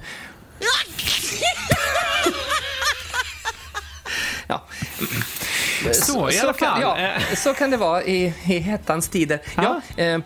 [5.85, 5.93] Ja.
[5.93, 6.81] Så, i alla kan, fall.
[6.83, 9.41] ja, så kan det vara i, i hettans tider.
[9.57, 9.81] Ja.
[9.97, 10.19] eh,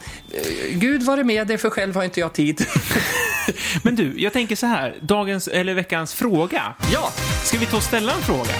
[0.70, 2.66] Gud var det med dig, för själv har inte jag tid.
[3.82, 4.96] Men du, jag tänker så här.
[5.00, 6.74] Dagens, eller veckans fråga.
[6.92, 7.12] ja.
[7.44, 8.50] Ska vi ta och ställa en fråga?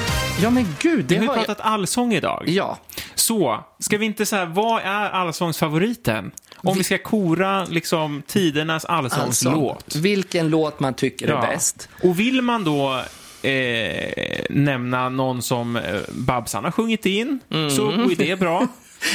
[0.43, 1.47] ja, men gud, Vi har ju har jag...
[1.47, 2.45] pratat allsång idag.
[2.47, 2.79] Ja.
[3.14, 6.31] Så, ska vi inte säga vad är allsångsfavoriten?
[6.57, 9.83] Om vi ska kora liksom tidernas allsångslåt.
[9.85, 11.89] Alltså, vilken låt man tycker är bäst.
[12.03, 13.03] Och vill man då
[13.47, 18.67] eh, nämna någon som eh, Babsan har sjungit in, så är det bra.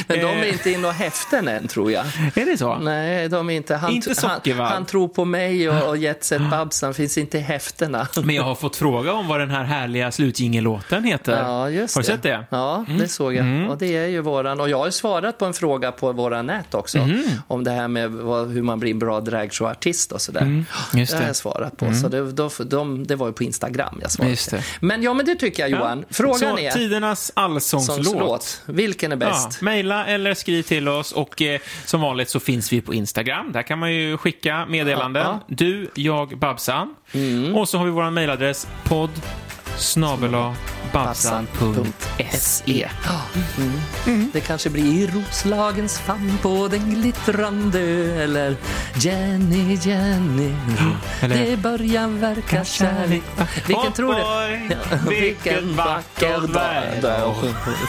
[0.07, 2.05] Men de är Eh, inte in och häften än, tror jag.
[2.35, 2.75] Är det så?
[2.75, 3.75] Nej, de är inte.
[3.75, 4.67] Han, Inte han, Sockervadd.
[4.71, 8.07] han tror på mig och, och Jet Set Babsan finns inte i häftena.
[8.23, 11.43] Men jag har fått fråga om vad den här härliga slutjingellåten heter.
[11.43, 12.13] Ja, just har du det.
[12.13, 12.33] sett det?
[12.33, 12.45] Mm.
[12.49, 13.69] Ja, det såg jag.
[13.69, 14.59] Och det är ju våran.
[14.59, 16.97] Och jag har svarat på en fråga på våra nät också.
[16.97, 17.23] Mm.
[17.47, 20.41] Om det här med vad, hur man blir en bra dragshowartist och sådär.
[20.41, 21.27] Mm, just Det har det.
[21.29, 21.93] jag svarat på.
[21.93, 24.31] Så det, då, de, det var ju på Instagram jag svarade.
[24.31, 24.63] Just det.
[24.79, 25.99] Men ja, men det tycker jag Johan.
[25.99, 26.05] Ja.
[26.09, 28.05] Frågan så, är, tidernas allsångslåt.
[28.05, 29.47] sångslåt, vilken är bäst?
[29.61, 33.51] Ja, maila eller skriv till oss och eh, som vanligt så finns vi på Instagram.
[33.51, 35.37] Där kan man ju skicka meddelanden.
[35.47, 36.95] Du, jag, Babsan.
[37.55, 39.09] Och så har vi vår mailadress podd
[39.77, 40.35] snabel
[40.93, 42.89] babsan.se.
[43.05, 43.21] Ja.
[44.07, 44.29] Mm.
[44.33, 47.79] Det kanske blir i Roslagens famn på den glittrande
[48.23, 48.55] eller
[48.95, 50.53] Jenny, Jenny,
[51.21, 53.23] Eller- det börjar verka kärlek.
[53.67, 54.21] Vilken tror du?
[54.21, 54.77] Oj, Ja,
[55.09, 56.47] vilken vacker
[57.01, 57.35] dag.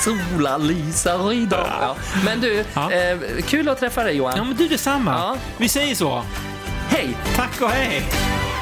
[0.00, 1.66] Sola lyser idag.
[1.80, 1.96] Ja.
[2.24, 2.92] Men du, Ja.
[2.92, 4.34] eh, kul att träffa dig Johan.
[4.36, 5.12] Ja, men du detsamma.
[5.12, 5.36] Ja.
[5.56, 6.22] Vi säger så.
[6.88, 7.16] Hej!
[7.36, 8.02] Tack och hej.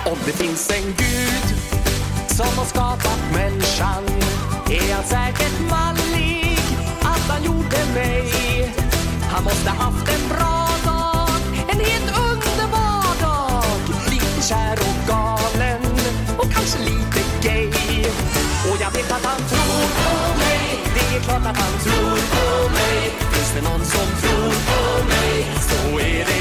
[0.07, 1.80] Om det finns en gud
[2.41, 4.05] som har skapat människan
[4.71, 6.59] är han säkert mallig
[7.01, 8.23] att han gjorde mig.
[9.33, 11.29] Han måste haft en bra dag,
[11.73, 13.65] en helt underbar dag.
[14.11, 15.83] Lite kär och galen
[16.39, 17.69] och kanske lite gay.
[18.69, 20.63] Och jag vet att han tror på mig.
[20.95, 22.99] Det är klart att han tror på mig.
[23.33, 24.83] Finns det någon som tror på
[25.13, 26.40] mig så är det